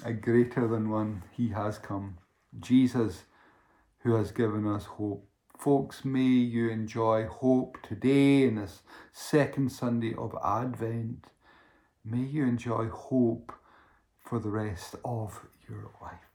A 0.05 0.13
greater 0.13 0.67
than 0.67 0.91
one, 0.91 1.23
he 1.33 1.51
has 1.51 1.79
come. 1.79 2.19
Jesus, 2.59 3.25
who 3.99 4.15
has 4.15 4.33
given 4.33 4.67
us 4.67 4.85
hope. 4.85 5.29
Folks, 5.59 6.05
may 6.05 6.21
you 6.21 6.69
enjoy 6.69 7.27
hope 7.27 7.79
today 7.83 8.45
in 8.45 8.57
this 8.57 8.83
second 9.13 9.73
Sunday 9.73 10.15
of 10.15 10.37
Advent. 10.45 11.27
May 12.05 12.25
you 12.25 12.45
enjoy 12.45 12.89
hope 12.89 13.53
for 14.23 14.39
the 14.39 14.51
rest 14.51 14.97
of 15.05 15.41
your 15.69 15.91
life. 16.01 16.26